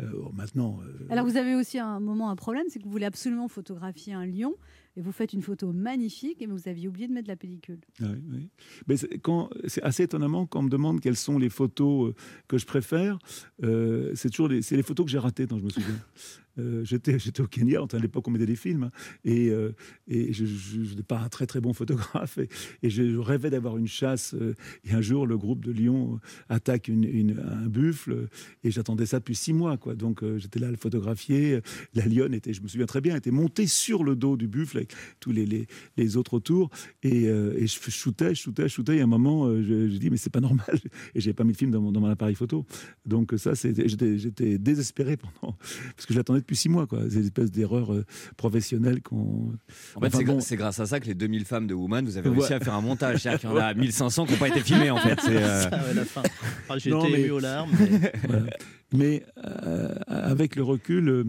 [0.00, 0.80] Euh, bon, maintenant.
[0.82, 4.12] euh, Alors vous avez aussi un moment un problème, c'est que vous voulez absolument photographier
[4.12, 4.54] un lion
[4.96, 7.80] et vous faites une photo magnifique et vous aviez oublié de mettre la pellicule.
[8.00, 8.48] Oui, oui.
[8.86, 12.14] Mais c'est assez étonnamment quand on me demande quelles sont les photos euh,
[12.48, 13.18] que je préfère.
[13.62, 15.98] euh, c'est toujours les, c'est les photos que j'ai ratées, dont je me souviens.
[16.58, 18.90] Euh, j'étais, au Kenya, à l'époque on mettait des films, hein,
[19.24, 19.72] et, euh,
[20.08, 20.44] et je
[20.80, 22.38] n'étais pas un très très bon photographe,
[22.82, 24.34] et, je, je rêvais d'avoir une chasse.
[24.34, 26.16] euh, et un jour, le groupe de euh,
[26.48, 28.28] attaque une, un buffle,
[28.62, 29.76] et j'attendais ça depuis six mois.
[29.76, 29.94] Quoi.
[29.94, 31.60] Donc j'étais là à le photographier.
[31.94, 34.78] La lionne était, je me souviens très bien, était montée sur le dos du buffle
[34.78, 36.70] avec tous les, les, les autres autour,
[37.02, 38.96] et, et je shootais, je shootais, je shootais.
[38.96, 40.78] Et à un moment, je- j'ai dit, mais c'est pas normal.
[41.14, 42.64] Et j'ai pas mis de film dans mon, dans mon appareil photo.
[43.06, 45.56] Donc ça, j'étais j'étais désespéré pendant,
[45.96, 46.86] parce que je l'attendais depuis six mois.
[46.86, 47.00] Quoi.
[47.08, 48.04] C'est une espèce d'erreur euh,
[48.36, 49.52] professionnelle qu'on.
[49.96, 50.24] En fait, Enfin, c'est,
[50.56, 50.62] bon.
[50.62, 52.36] grâce à ça que les 2000 femmes de Woman, vous avez Ouais.
[52.38, 53.20] réussi à faire un montage.
[53.22, 55.18] C'est-à-dire qu'il y en a 1500 qui n'ont pas été filmés, en fait.
[55.20, 56.22] C'est, euh, Ça, ouais, la fin.
[56.68, 57.70] Ah, J'ai été mais- ému aux larmes.
[57.78, 58.46] mais- Voilà.
[58.92, 61.24] Mais euh, avec le recul, euh,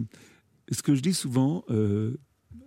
[0.70, 2.16] ce que je dis souvent, euh,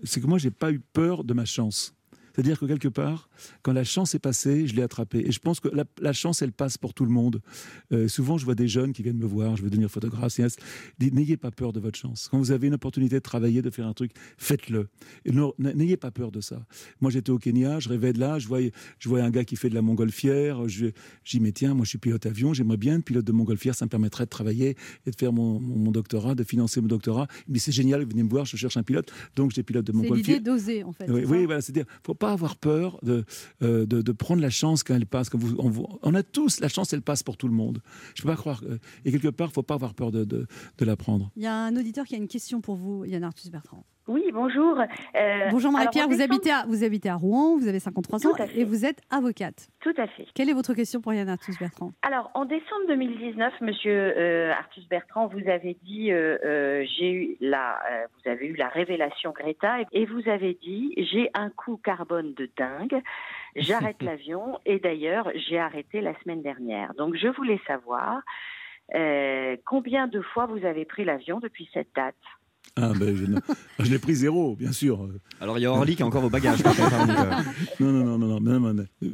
[0.03, 1.93] c'est que moi, j'ai pas eu peur de ma chance.
[2.39, 3.27] C'est-à-dire que quelque part,
[3.63, 5.25] quand la chance est passée, je l'ai attrapée.
[5.27, 7.41] Et je pense que la, la chance, elle passe pour tout le monde.
[7.91, 10.39] Euh, souvent, je vois des jeunes qui viennent me voir, je veux devenir photographe.
[11.01, 12.29] N'ayez pas peur de votre chance.
[12.31, 14.87] Quand vous avez une opportunité de travailler, de faire un truc, faites-le.
[15.59, 16.65] N'ayez pas peur de ça.
[17.01, 19.57] Moi, j'étais au Kenya, je rêvais de là, je voyais, je voyais un gars qui
[19.57, 20.61] fait de la montgolfière.
[20.65, 23.83] Dis, mais tiens, moi, je suis pilote avion, j'aimerais bien être pilote de montgolfière, ça
[23.83, 27.27] me permettrait de travailler et de faire mon, mon- mon doctorat, de financer mon doctorat.
[27.49, 29.11] Dit, c'est génial, venez me voir, je cherche un pilote.
[29.35, 30.37] Donc, j'étais pilote de C'est montgolfière.
[30.37, 31.09] l'idée d'oser en fait.
[31.09, 33.25] Oui, c'est oui, voilà, c'est-à-dire, faut pas avoir peur de,
[33.61, 35.29] euh, de, de prendre la chance quand elle passe.
[35.29, 35.55] Quand vous,
[36.01, 37.81] on, a tous la chance, elle passe pour tout le monde.
[38.15, 38.63] Je peux pas croire.
[39.05, 41.31] et quelque part, faut pas avoir peur de, de, de la prendre.
[41.35, 43.85] Il y a un auditeur qui a une question pour vous, Yann Arthus Bertrand.
[44.09, 44.75] Oui, bonjour.
[44.79, 48.63] Euh, Bonjour Marie-Pierre, vous, habitez à, vous habitez à Rouen, vous avez 53 ans et
[48.63, 49.67] vous êtes avocate.
[49.81, 50.25] Tout à fait.
[50.33, 51.91] Quelle est votre question pour Yann Arthus Bertrand?
[52.01, 57.37] Alors, en décembre 2019, Monsieur euh, Arthus Bertrand, vous avez dit, euh, euh, j'ai eu
[57.39, 57.79] la,
[58.15, 62.49] vous avez eu la révélation Greta, et, vous avez dit, j'ai un coût carbone de
[62.57, 63.03] dingue,
[63.57, 66.95] j'arrête l'avion, et d'ailleurs, j'ai arrêté la semaine dernière.
[66.95, 68.23] Donc, je voulais savoir
[69.65, 72.15] combien de fois vous avez pris l'avion depuis cette date?
[72.75, 75.09] Ah, ben, je, l'ai pris zéro, bien sûr.
[75.41, 76.61] Alors il y a Orly qui a encore vos bagages.
[76.65, 77.31] hein, donc, euh,
[77.81, 78.85] Non, non, non, non, non, non, non, non.
[79.03, 79.09] Euh,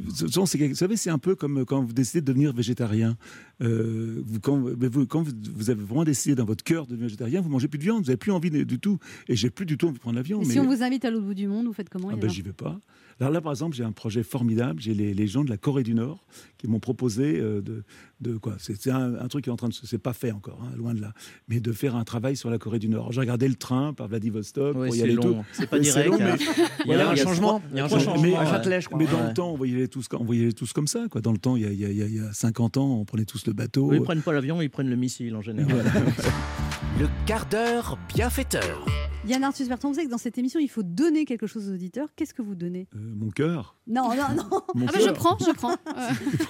[0.68, 3.16] Vous savez, c'est un peu comme quand vous décidez de devenir végétarien.
[3.62, 7.06] Euh, vous, quand, vous, quand vous, vous avez vraiment décidé dans votre cœur de devenir
[7.08, 8.98] végétarien, vous mangez plus de viande, vous n'avez plus envie de- du tout.
[9.28, 10.40] Et j'ai plus du tout envie de prendre l'avion.
[10.42, 10.52] Et mais...
[10.52, 12.42] si on vous invite à l'autre bout du monde, vous faites comment Ah ben, j'y
[12.42, 12.78] vais pas.
[13.18, 14.78] Alors là, par exemple, j'ai un projet formidable.
[14.80, 16.26] J'ai les, les gens de la Corée du Nord
[16.58, 17.82] qui m'ont proposé euh, de,
[18.20, 18.56] de quoi?
[18.58, 19.86] C'est un, un truc qui est en train de se.
[19.86, 21.12] C'est pas fait encore, hein, loin de là.
[21.48, 23.12] Mais de faire un travail sur la Corée du Nord.
[23.12, 25.22] J'ai regardé le train par Vladivostok Ouais, pour y c'est aller long.
[25.22, 25.44] tout.
[25.52, 27.62] C'est pas direct, long, mais- Il y a Voilà, un il y a changement.
[27.72, 28.36] Il y a un changement, Mais, ouais.
[28.36, 28.98] à Châtelet, je crois.
[28.98, 29.28] mais dans Ouais.
[29.28, 31.06] le temps, on voyait tous, on voyait tous comme ça.
[31.10, 31.22] Quoi.
[31.22, 32.32] Dans le temps, il y, a, il y a- il y a- il y a
[32.34, 33.94] 50 ans, on prenait tous le bateau.
[33.94, 35.84] Ils prennent pas l'avion, ils prennent le missile en général.
[37.00, 38.86] Le quart d'heure bienfaiteur.
[39.28, 41.72] Yann Arthus Bertrand, vous savez que dans cette émission, il faut donner quelque chose aux
[41.74, 42.08] auditeurs.
[42.14, 42.86] Qu'est-ce que vous donnez?
[42.94, 43.76] Euh, mon cœur.
[43.88, 44.60] Non, non, non.
[44.74, 45.76] Mon Ah bah je prends, je prends.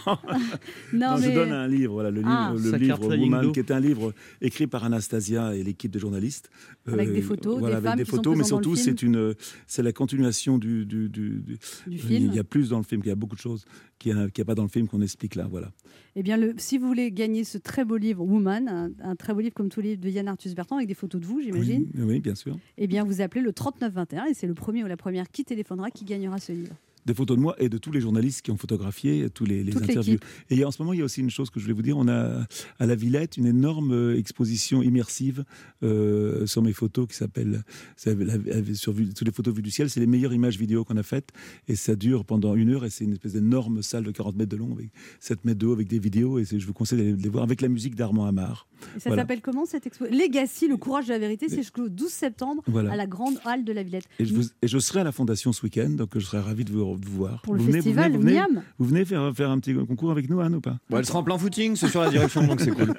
[0.07, 0.13] Euh,
[0.93, 2.53] Non, Non, mais je donne un livre, voilà, le livre, Ah.
[2.55, 5.99] le livre carte Flying Woman, qui est un livre écrit par Anastasia et l'équipe de
[5.99, 6.51] journalistes.
[6.87, 8.85] Avec des photos, voilà, des avec femmes des qui sont photos, mais le surtout film.
[8.85, 9.35] c'est une,
[9.67, 11.59] c'est la continuation du, du, du, du- du
[11.89, 12.33] il film.
[12.33, 13.65] y a plus dans le film, il y a beaucoup de choses
[13.99, 15.73] qui n'y a, pas dans le film qu'on explique là, voilà.
[16.15, 19.33] Eh bien, le, si vous voulez gagner ce très beau livre Woman, un, un très
[19.33, 21.41] beau livre comme tous les livres de Yann Arthus Bertrand avec des photos de vous,
[21.41, 21.87] j'imagine.
[21.95, 22.59] Oui, oui, bien sûr.
[22.77, 25.91] Eh bien, vous appelez le 3921 et c'est le premier ou la première qui téléphonera
[25.91, 26.75] qui gagnera ce livre.
[27.07, 30.19] Des photos de moi et de tous les journalistes qui ont photographié tous les, interviews.
[30.51, 31.97] Et en ce moment, il y a aussi une chose que je voulais vous dire.
[31.97, 32.45] On a
[32.79, 35.45] à la Villette une énorme euh, exposition immersive
[35.83, 37.63] euh, sur mes photos qui s'appelle
[38.75, 39.91] sur toutes les photos vues du ciel.
[39.91, 41.31] C'est les meilleures images vidéo qu'on a faites
[41.69, 44.51] et ça dure pendant une heure et c'est une espèce d'énorme salle de 40 mètres
[44.51, 44.91] de long avec
[45.21, 47.61] 7 mètres de haut avec des vidéos et je vous conseille d'aller les voir avec
[47.61, 48.67] la musique d'Armand Amar.
[48.97, 49.23] Et ça Voilà.
[49.23, 50.05] s'appelle comment cette expo?
[50.11, 52.93] Legacy, le courage de la vérité, c'est jusqu'au 12 septembre Voilà.
[52.93, 54.05] à la Grande Halle de la Villette.
[54.19, 56.65] Et je, vous- et je serai à la Fondation ce week-end, donc je serai ravi
[56.65, 57.41] de vous, de vous voir.
[57.43, 58.63] Pour le vous venez, festival vous venez, vous venez, Miam.
[58.79, 60.77] vous venez faire, faire un petit concours avec nous, Anne, ou pas?
[60.91, 62.95] Bon, elle sera en plein footing, c'est sur la direction, donc c'est cool.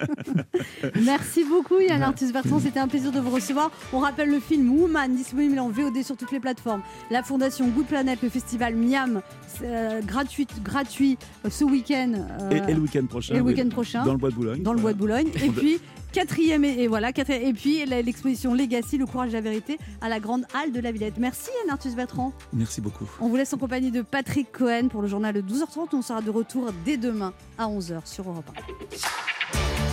[1.03, 3.71] Merci beaucoup Yann Arthus Bertrand, c'était un plaisir de vous recevoir.
[3.93, 6.81] On rappelle le film Woman, disponible en VOD sur toutes les plateformes.
[7.11, 9.21] La fondation Good Planet, le festival Miam,
[9.63, 12.13] euh, gratuit, gratuit euh, ce week-end.
[12.41, 13.33] euh, et, et le week-end prochain.
[13.33, 14.03] et le oui, week-end prochain.
[14.03, 14.61] Dans le bois de Boulogne.
[14.61, 15.27] dans le bois de Boulogne.
[15.43, 15.79] Et puis
[16.17, 20.09] quatrième et, et voilà quatrième, et puis l'exposition Legacy, le courage de la vérité à
[20.09, 21.19] la grande halle de la Villette.
[21.19, 22.33] Merci Yann Arthus Bertrand.
[22.53, 23.05] Merci beaucoup.
[23.21, 25.89] On vous laisse en compagnie de Patrick Cohen pour le journal de 12h30.
[25.93, 28.49] On sera de retour dès demain à 11h sur Europe
[29.83, 29.86] 1.